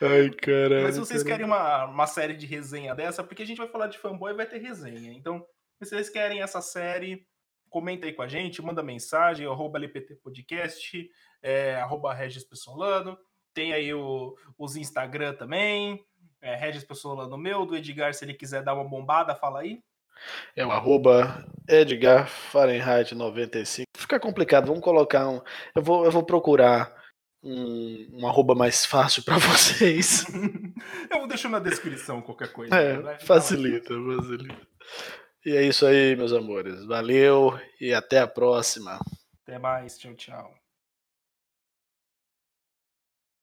[0.00, 0.82] Ai, caralho.
[0.84, 3.86] Mas se vocês querem uma, uma série de resenha dessa, porque a gente vai falar
[3.86, 5.12] de fanboy e vai ter resenha.
[5.12, 5.44] Então,
[5.82, 7.26] se vocês querem essa série,
[7.68, 11.10] comenta aí com a gente, manda mensagem, arroba LPT Podcast,
[11.42, 13.18] é, arroba Regis Pessolano.
[13.52, 16.04] Tem aí o, os Instagram também,
[16.40, 19.80] é, Regis Pessolano meu, do Edgar, se ele quiser dar uma bombada, fala aí.
[20.54, 23.86] É o arroba Edgar Fahrenheit 95.
[23.96, 25.40] Fica complicado, vamos colocar um.
[25.74, 26.94] Eu vou, eu vou procurar
[27.42, 30.24] um, um arroba mais fácil pra vocês.
[31.10, 32.74] Eu vou deixar na descrição qualquer coisa.
[32.74, 33.18] É, né?
[33.20, 34.66] facilita, facilita.
[35.44, 36.84] E é isso aí, meus amores.
[36.86, 38.98] Valeu e até a próxima.
[39.42, 40.65] Até mais, tchau, tchau.